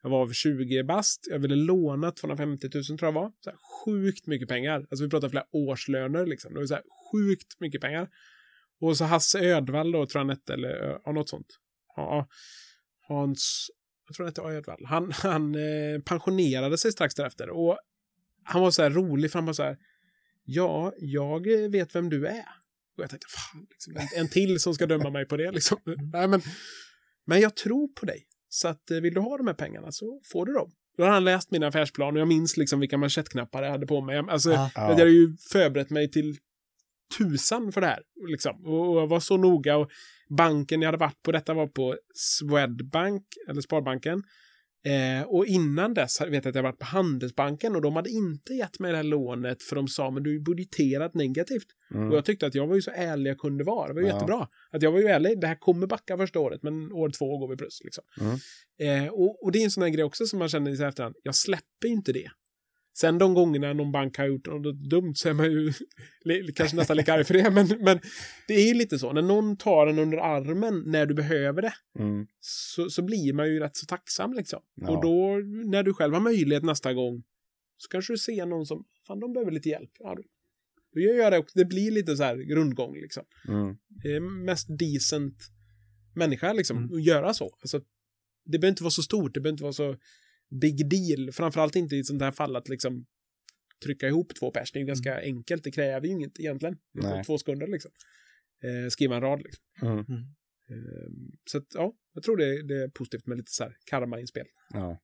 [0.03, 1.27] Jag var över 20 bast.
[1.31, 3.33] Jag ville låna 250 000 tror jag var.
[3.41, 4.87] Så här, sjukt mycket pengar.
[4.91, 6.55] Alltså vi pratar flera årslöner liksom.
[6.55, 6.83] Det var så här,
[7.13, 8.09] sjukt mycket pengar.
[8.81, 11.47] Och så Hasse Ödvall då, tror jag han hette, eller ja, något sånt.
[11.97, 12.29] Ja,
[13.09, 13.71] Hans,
[14.07, 14.85] jag tror han hette Ödvall.
[14.87, 17.51] Han, han eh, pensionerade sig strax därefter.
[17.51, 17.79] Och
[18.45, 19.77] han var så här rolig, för han var så här,
[20.45, 22.66] ja, jag vet vem du är.
[22.97, 25.79] Och jag tänkte, fan, liksom, en, en till som ska döma mig på det liksom.
[26.13, 26.43] Nej, men,
[27.27, 28.27] men jag tror på dig.
[28.49, 30.73] Så att eh, vill du ha de här pengarna så får du dem.
[30.97, 34.01] Då har han läst min affärsplan och jag minns liksom vilka manschettknappar jag hade på
[34.01, 34.19] mig.
[34.19, 34.51] Alltså.
[34.51, 34.71] Ja.
[34.75, 36.37] jag hade ju förberett mig till
[37.19, 38.03] tusan för det här.
[38.29, 38.67] Liksom.
[38.67, 39.77] Och jag var så noga.
[39.77, 39.91] Och
[40.39, 44.23] banken jag hade varit på, detta var på Swedbank, eller Sparbanken.
[44.87, 48.53] Eh, och innan dess vet jag att jag varit på Handelsbanken och de hade inte
[48.55, 51.67] gett mig det här lånet för de sa men du är budgeterat negativt.
[51.95, 52.11] Mm.
[52.11, 53.89] Och jag tyckte att jag var ju så ärlig jag kunde vara.
[53.89, 54.15] Det var ju Ja.
[54.15, 54.49] jättebra.
[54.71, 55.41] Att jag var ju ärlig.
[55.41, 57.81] Det här kommer backa första året, men år två går vi plus.
[57.85, 58.05] Liksom.
[58.21, 59.05] Mm.
[59.05, 61.15] Eh, och, och det är en sån här grej också som man känner i efterhand.
[61.23, 62.31] Jag släpper inte det.
[63.01, 65.73] Sen de gångerna någon bank har gjort något dumt så är man ju
[66.55, 67.51] kanske nästan lika arg för det.
[67.55, 68.01] Men, men
[68.49, 69.13] det är ju lite så.
[69.13, 72.27] När någon tar en under armen när du behöver det Mm.
[72.41, 74.61] så, så blir man ju rätt så tacksam liksom.
[74.75, 74.91] Ja.
[74.91, 75.37] Och då
[75.71, 77.23] när du själv har möjlighet nästa gång
[77.77, 79.91] så kanske du ser någon som, fan de behöver lite hjälp.
[79.99, 80.23] Ja, då,
[80.95, 81.59] då gör jag det också.
[81.59, 83.25] Det blir lite så här rundgång liksom.
[83.49, 83.77] Mm.
[83.89, 85.37] Det är mest decent
[86.15, 86.95] människa liksom Mm.
[86.95, 87.57] att göra så.
[87.61, 87.81] Alltså,
[88.45, 89.97] det behöver inte vara så stort, det behöver inte vara så
[90.51, 91.33] big deal.
[91.33, 93.07] Framförallt inte i ett sånt här fall att liksom
[93.85, 94.73] trycka ihop två pers.
[94.73, 96.79] Det är ju ganska enkelt, det kräver ju inget egentligen.
[96.95, 97.25] Nej.
[97.25, 97.91] Två sekunder liksom.
[98.65, 99.65] Eh, skriva en rad liksom.
[99.83, 100.03] Mm.
[100.69, 101.11] Eh,
[101.51, 104.47] så att, ja, jag tror det, det är positivt med lite så här karma-inspel.
[104.71, 104.99] Ja.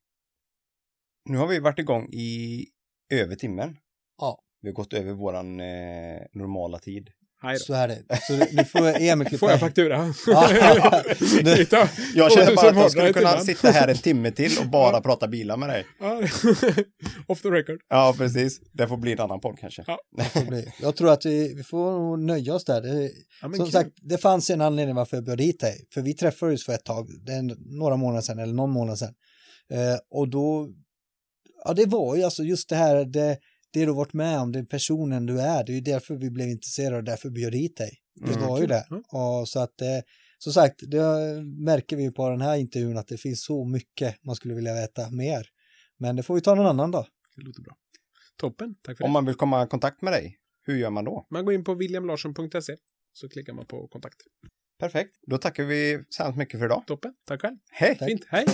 [1.31, 2.67] Nu har vi varit igång i
[3.13, 3.77] över timmen.
[4.19, 4.45] Ja.
[4.61, 7.11] Vi har gått över våran eh, normala tid.
[7.59, 8.03] Så är det.
[8.27, 9.39] Så nu får Emil klippa.
[9.39, 10.13] Får jag faktura?
[10.27, 11.03] Ja.
[11.57, 11.89] Titta.
[12.15, 15.01] Jag känner bara att jag skulle 2000 kunna sitta här en timme till och bara
[15.01, 15.87] prata bilar med dig.
[16.01, 16.23] Ja.
[17.27, 17.81] Off the record.
[17.89, 18.61] Ja, precis.
[18.73, 19.85] Det får bli en annan podd kanske.
[19.87, 19.99] Ja.
[20.81, 22.81] Jag tror att vi, vi får nog nöja oss där.
[22.81, 23.11] Det,
[23.43, 23.73] Ja, som kul.
[23.73, 25.87] sagt, det fanns en anledning varför jag bjöd hit dig.
[25.95, 29.15] För vi träffades för ett tag, det är några månader sedan eller någon månad sedan.
[29.73, 30.69] Eh, och då,
[31.65, 33.37] ja det var ju alltså just det här, det,
[33.73, 36.31] det du har varit med om, den personen du är, det är ju därför vi
[36.31, 37.99] blev intresserade och därför bjöd hit dig.
[38.15, 38.87] Det Mm, var ju det.
[38.91, 39.41] Ja.
[39.41, 39.87] Och så att, eh,
[40.39, 41.03] som sagt, det
[41.45, 45.11] märker vi på den här intervjun att det finns så mycket man skulle vilja veta
[45.11, 45.47] mer.
[45.99, 47.07] Men det får vi ta någon annan dag.
[47.37, 47.77] Det låter bra.
[48.37, 49.13] Toppen, tack för Om det.
[49.13, 51.27] man vill komma i kontakt med dig, hur gör man då?
[51.31, 52.77] Man går in på williamlarsson.se
[53.13, 54.17] så klickar man på kontakt.
[54.81, 55.11] Perfekt.
[55.27, 56.83] Då tackar vi så hemskt mycket för idag.
[56.87, 57.57] Toppen, tack själv.
[57.71, 57.97] Hej!
[57.99, 58.09] Tack.
[58.09, 58.47] Fint, hej!